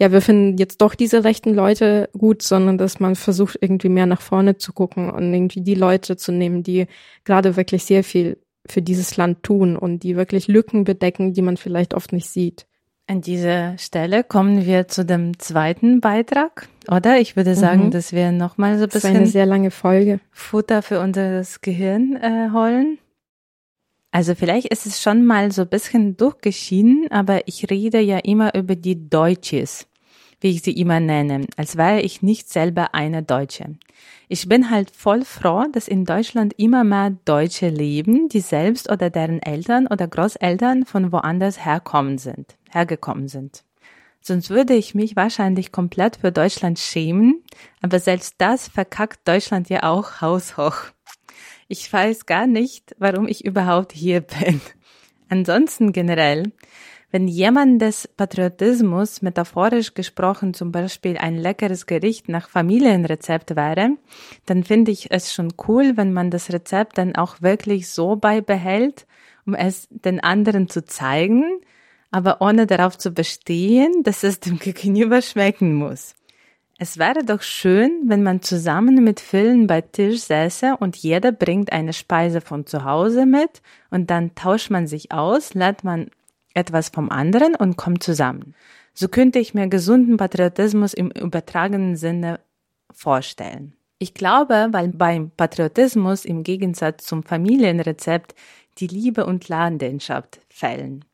[0.00, 4.06] ja, wir finden jetzt doch diese rechten Leute gut, sondern dass man versucht, irgendwie mehr
[4.06, 6.86] nach vorne zu gucken und irgendwie die Leute zu nehmen, die
[7.24, 11.56] gerade wirklich sehr viel für dieses Land tun und die wirklich Lücken bedecken, die man
[11.56, 12.66] vielleicht oft nicht sieht.
[13.08, 17.18] An dieser Stelle kommen wir zu dem zweiten Beitrag, oder?
[17.18, 17.90] Ich würde sagen, Mhm.
[17.90, 20.20] dass wir nochmal so ein Das ist eine bisschen sehr lange Folge.
[20.30, 22.98] Futter für unser Gehirn äh, holen.
[24.10, 28.54] Also vielleicht ist es schon mal so ein bisschen durchgeschieden, aber ich rede ja immer
[28.54, 29.86] über die Deutsches,
[30.40, 33.76] wie ich sie immer nenne, als wäre ich nicht selber eine Deutsche.
[34.28, 39.10] Ich bin halt voll froh, dass in Deutschland immer mehr Deutsche leben, die selbst oder
[39.10, 43.64] deren Eltern oder Großeltern von woanders herkommen sind, hergekommen sind.
[44.20, 47.42] Sonst würde ich mich wahrscheinlich komplett für Deutschland schämen,
[47.80, 50.92] aber selbst das verkackt Deutschland ja auch haushoch.
[51.70, 54.60] Ich weiß gar nicht, warum ich überhaupt hier bin.
[55.28, 56.52] Ansonsten generell,
[57.10, 63.96] wenn jemandes Patriotismus metaphorisch gesprochen zum Beispiel ein leckeres Gericht nach Familienrezept wäre,
[64.46, 69.06] dann finde ich es schon cool, wenn man das Rezept dann auch wirklich so beibehält,
[69.44, 71.60] um es den anderen zu zeigen,
[72.10, 76.14] aber ohne darauf zu bestehen, dass es dem Gegenüber schmecken muss.
[76.80, 81.72] Es wäre doch schön, wenn man zusammen mit vielen bei Tisch säße und jeder bringt
[81.72, 86.08] eine Speise von zu Hause mit und dann tauscht man sich aus, lernt man
[86.54, 88.54] etwas vom anderen und kommt zusammen.
[88.94, 92.38] So könnte ich mir gesunden Patriotismus im übertragenen Sinne
[92.92, 93.74] vorstellen.
[93.98, 98.36] Ich glaube, weil beim Patriotismus im Gegensatz zum Familienrezept
[98.78, 101.04] die Liebe und Leidenschaft fällen,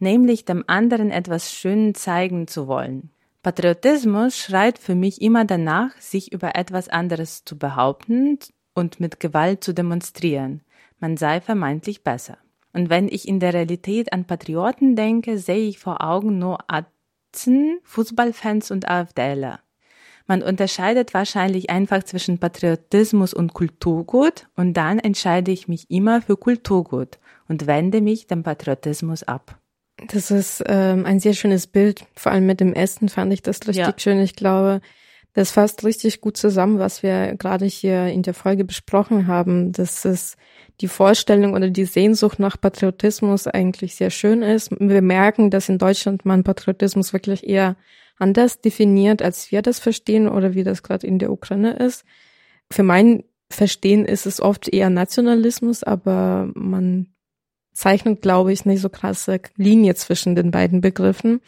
[0.00, 3.12] nämlich dem anderen etwas schön zeigen zu wollen.
[3.42, 8.38] Patriotismus schreit für mich immer danach, sich über etwas anderes zu behaupten
[8.74, 10.62] und mit Gewalt zu demonstrieren.
[10.98, 12.38] Man sei vermeintlich besser.
[12.72, 17.78] Und wenn ich in der Realität an Patrioten denke, sehe ich vor Augen nur Atzen,
[17.84, 19.60] Fußballfans und AfDler.
[20.26, 26.36] Man unterscheidet wahrscheinlich einfach zwischen Patriotismus und Kulturgut und dann entscheide ich mich immer für
[26.36, 29.58] Kulturgut und wende mich dem Patriotismus ab.
[30.06, 32.04] Das ist ähm, ein sehr schönes Bild.
[32.14, 33.94] Vor allem mit dem Essen fand ich das richtig ja.
[33.98, 34.20] schön.
[34.20, 34.80] Ich glaube,
[35.34, 39.72] das fasst richtig gut zusammen, was wir gerade hier in der Folge besprochen haben.
[39.72, 40.36] Das ist
[40.80, 44.70] die Vorstellung oder die Sehnsucht nach Patriotismus eigentlich sehr schön ist.
[44.78, 47.76] Wir merken, dass in Deutschland man Patriotismus wirklich eher
[48.18, 52.04] anders definiert, als wir das verstehen oder wie das gerade in der Ukraine ist.
[52.70, 57.08] Für mein Verstehen ist es oft eher Nationalismus, aber man
[57.78, 61.40] zeichnet, glaube ich, nicht so krasse Linie zwischen den beiden Begriffen.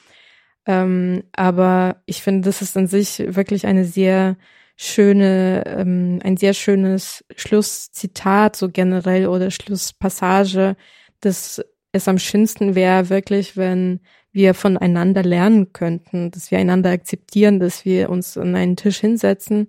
[0.64, 4.36] Ähm, aber ich finde, das ist an sich wirklich eine sehr
[4.76, 10.76] schöne, ähm, ein sehr schönes Schlusszitat so generell oder Schlusspassage,
[11.20, 13.98] dass es am schönsten wäre wirklich, wenn
[14.30, 19.66] wir voneinander lernen könnten, dass wir einander akzeptieren, dass wir uns an einen Tisch hinsetzen.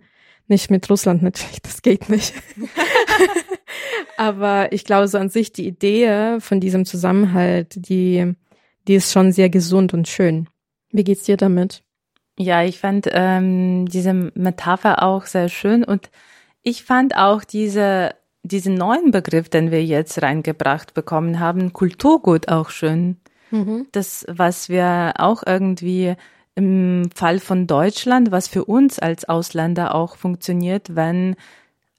[0.48, 2.34] Nicht mit Russland natürlich, das geht nicht.
[4.18, 8.34] Aber ich glaube, so an sich die Idee von diesem Zusammenhalt, die,
[8.88, 10.48] die ist schon sehr gesund und schön.
[10.92, 11.84] Wie geht's dir damit?
[12.38, 16.10] Ja, ich fand ähm, diese Metapher auch sehr schön und
[16.64, 22.70] ich fand auch diese, diesen neuen Begriff, den wir jetzt reingebracht bekommen haben, Kulturgut auch
[22.70, 23.18] schön.
[23.52, 23.88] Mhm.
[23.92, 26.16] Das, was wir auch irgendwie
[26.56, 31.36] im Fall von Deutschland, was für uns als Ausländer auch funktioniert, wenn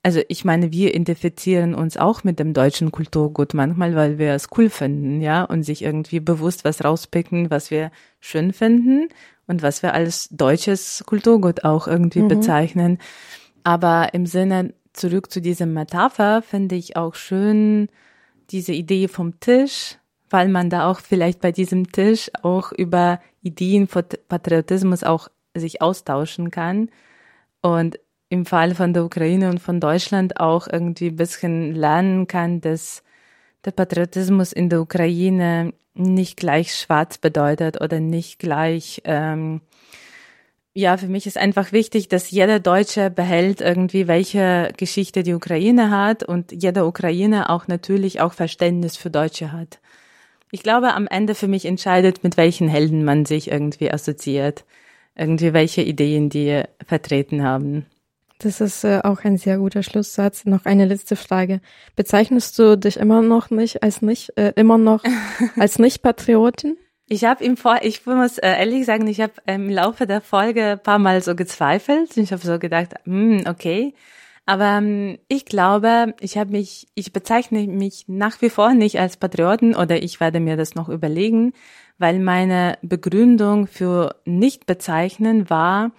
[0.05, 4.49] also ich meine, wir identifizieren uns auch mit dem deutschen Kulturgut manchmal, weil wir es
[4.57, 9.09] cool finden, ja, und sich irgendwie bewusst was rauspicken, was wir schön finden
[9.47, 12.29] und was wir als deutsches Kulturgut auch irgendwie mhm.
[12.29, 12.99] bezeichnen.
[13.63, 17.89] Aber im Sinne zurück zu dieser Metapher finde ich auch schön
[18.51, 19.99] diese Idee vom Tisch,
[20.33, 25.83] weil man da auch vielleicht bei diesem Tisch auch über Ideen von Patriotismus auch sich
[25.83, 26.91] austauschen kann.
[27.61, 27.99] Und
[28.29, 33.03] im Fall von der Ukraine und von Deutschland auch irgendwie ein bisschen lernen kann, dass
[33.65, 39.61] der Patriotismus in der Ukraine nicht gleich schwarz bedeutet oder nicht gleich, ähm,
[40.75, 45.91] ja, für mich ist einfach wichtig, dass jeder Deutsche behält irgendwie, welche Geschichte die Ukraine
[45.91, 49.81] hat und jeder Ukrainer auch natürlich auch Verständnis für Deutsche hat.
[50.55, 54.67] Ich glaube, am Ende für mich entscheidet, mit welchen Helden man sich irgendwie assoziiert,
[55.17, 57.87] irgendwie welche Ideen die vertreten haben.
[58.39, 60.45] Das ist äh, auch ein sehr guter Schlusssatz.
[60.45, 61.63] Noch eine letzte Frage.
[61.97, 65.03] Bezeichnest du dich immer noch nicht als nicht, äh, immer noch
[65.57, 66.77] als Nicht-Patriotin?
[67.09, 70.73] Ich habe im Vor, ich muss äh, ehrlich sagen, ich habe im Laufe der Folge
[70.73, 72.15] ein paar Mal so gezweifelt.
[72.19, 73.95] Ich habe so gedacht, hm, okay.
[74.45, 79.17] Aber ähm, ich glaube, ich habe mich, ich bezeichne mich nach wie vor nicht als
[79.17, 81.53] Patrioten oder ich werde mir das noch überlegen,
[81.99, 85.93] weil meine Begründung für nicht bezeichnen war,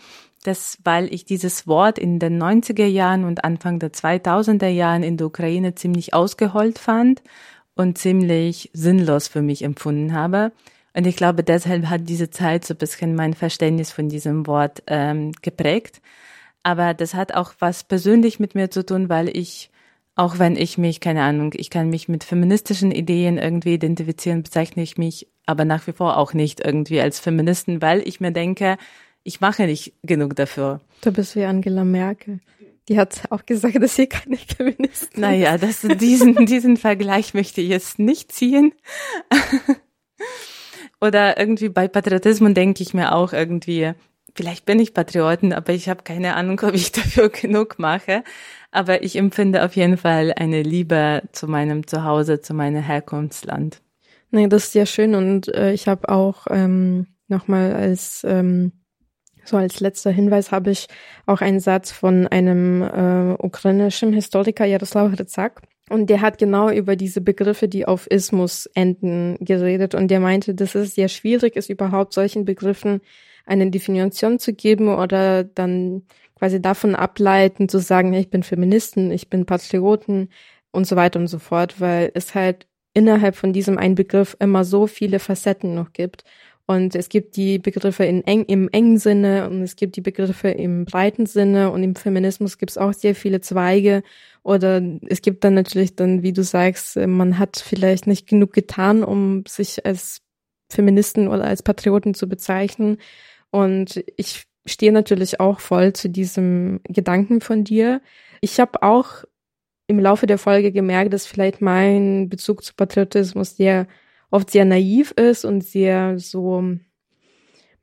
[0.43, 5.15] dass, weil ich dieses Wort in den 90er Jahren und Anfang der 2000er Jahren in
[5.15, 7.21] der Ukraine ziemlich ausgeholt fand
[7.75, 10.51] und ziemlich sinnlos für mich empfunden habe.
[10.93, 14.83] Und ich glaube, deshalb hat diese Zeit so ein bisschen mein Verständnis von diesem Wort
[14.87, 16.01] ähm, geprägt.
[16.63, 19.69] Aber das hat auch was persönlich mit mir zu tun, weil ich,
[20.15, 24.81] auch wenn ich mich, keine Ahnung, ich kann mich mit feministischen Ideen irgendwie identifizieren, bezeichne
[24.81, 28.77] ich mich aber nach wie vor auch nicht irgendwie als Feministen, weil ich mir denke,
[29.23, 30.81] ich mache nicht genug dafür.
[31.01, 32.39] Du bist wie Angela Merkel.
[32.89, 35.17] Die hat auch gesagt, dass sie keine Feministin ist.
[35.17, 38.73] Naja, das, diesen, diesen Vergleich möchte ich jetzt nicht ziehen.
[41.01, 43.93] Oder irgendwie bei Patriotismus denke ich mir auch irgendwie,
[44.35, 48.23] vielleicht bin ich Patrioten, aber ich habe keine Ahnung, ob ich dafür genug mache.
[48.71, 53.81] Aber ich empfinde auf jeden Fall eine Liebe zu meinem Zuhause, zu meinem Herkunftsland.
[54.31, 58.71] Nee, das ist ja schön und äh, ich habe auch ähm, nochmal als ähm,
[59.45, 60.87] so als letzter Hinweis habe ich
[61.25, 65.61] auch einen Satz von einem äh, ukrainischen Historiker Jaroslav Ryzak.
[65.89, 69.95] Und der hat genau über diese Begriffe, die auf Ismus enden, geredet.
[69.95, 73.01] Und der meinte, dass es sehr schwierig ist, überhaupt solchen Begriffen
[73.45, 76.03] eine Definition zu geben oder dann
[76.35, 80.29] quasi davon ableiten, zu sagen, ich bin Feministen, ich bin Patrioten
[80.71, 84.63] und so weiter und so fort, weil es halt innerhalb von diesem einen Begriff immer
[84.65, 86.23] so viele Facetten noch gibt.
[86.65, 90.49] Und es gibt die Begriffe in eng, im engen Sinne und es gibt die Begriffe
[90.49, 94.01] im breiten Sinne und im Feminismus gibt es auch sehr viele Zweige.
[94.43, 99.03] Oder es gibt dann natürlich dann, wie du sagst, man hat vielleicht nicht genug getan,
[99.03, 100.21] um sich als
[100.69, 102.97] Feministen oder als Patrioten zu bezeichnen.
[103.53, 108.01] Und ich stehe natürlich auch voll zu diesem Gedanken von dir.
[108.41, 109.23] Ich habe auch
[109.85, 113.85] im Laufe der Folge gemerkt, dass vielleicht mein Bezug zu Patriotismus sehr
[114.31, 116.63] oft sehr naiv ist und sehr so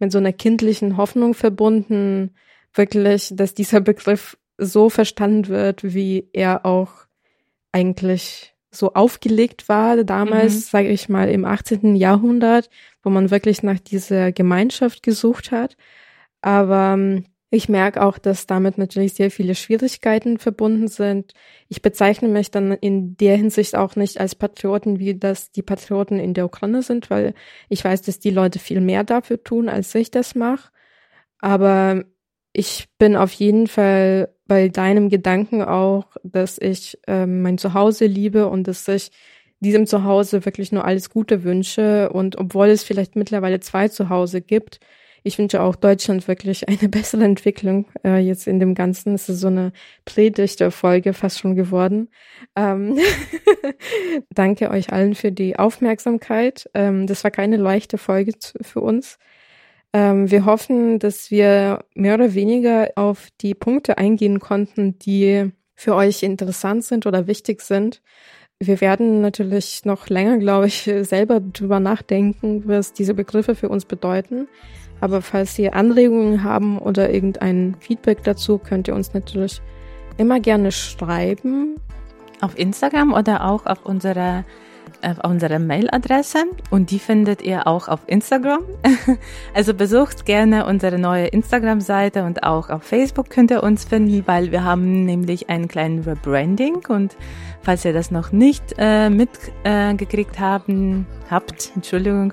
[0.00, 2.34] mit so einer kindlichen Hoffnung verbunden,
[2.74, 7.06] wirklich, dass dieser Begriff so verstanden wird, wie er auch
[7.70, 10.60] eigentlich so aufgelegt war damals, mhm.
[10.60, 11.96] sage ich mal, im 18.
[11.96, 12.70] Jahrhundert,
[13.02, 15.76] wo man wirklich nach dieser Gemeinschaft gesucht hat.
[16.40, 21.34] Aber ähm, ich merke auch, dass damit natürlich sehr viele Schwierigkeiten verbunden sind.
[21.68, 26.20] Ich bezeichne mich dann in der Hinsicht auch nicht als Patrioten, wie das die Patrioten
[26.20, 27.34] in der Ukraine sind, weil
[27.68, 30.70] ich weiß, dass die Leute viel mehr dafür tun, als ich das mache.
[31.40, 32.04] Aber
[32.52, 38.48] ich bin auf jeden Fall bei deinem Gedanken auch, dass ich ähm, mein Zuhause liebe
[38.48, 39.12] und dass ich
[39.60, 42.10] diesem Zuhause wirklich nur alles Gute wünsche.
[42.10, 44.80] Und obwohl es vielleicht mittlerweile zwei Zuhause gibt,
[45.22, 49.14] ich wünsche auch Deutschland wirklich eine bessere Entwicklung äh, jetzt in dem Ganzen.
[49.14, 49.70] Es ist so eine
[50.04, 52.08] Predigterfolge fast schon geworden.
[52.56, 52.98] Ähm
[54.30, 56.68] Danke euch allen für die Aufmerksamkeit.
[56.74, 58.32] Ähm, das war keine leichte Folge
[58.62, 59.16] für uns.
[59.92, 65.94] Ähm, wir hoffen, dass wir mehr oder weniger auf die Punkte eingehen konnten, die für
[65.94, 68.02] euch interessant sind oder wichtig sind.
[68.60, 73.86] Wir werden natürlich noch länger, glaube ich, selber drüber nachdenken, was diese Begriffe für uns
[73.86, 74.48] bedeuten.
[75.00, 79.62] Aber falls ihr Anregungen haben oder irgendein Feedback dazu, könnt ihr uns natürlich
[80.18, 81.76] immer gerne schreiben.
[82.42, 84.44] Auf Instagram oder auch auf unserer
[85.02, 88.60] auf unserer Mailadresse und die findet ihr auch auf Instagram.
[89.54, 94.52] Also besucht gerne unsere neue Instagram-Seite und auch auf Facebook könnt ihr uns finden, weil
[94.52, 97.16] wir haben nämlich einen kleinen Rebranding und
[97.62, 102.32] falls ihr das noch nicht äh, mitgekriegt äh, haben, habt, Entschuldigung,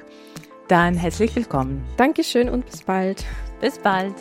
[0.68, 1.84] dann herzlich willkommen.
[1.98, 3.26] Dankeschön und bis bald.
[3.62, 4.14] Bis bald.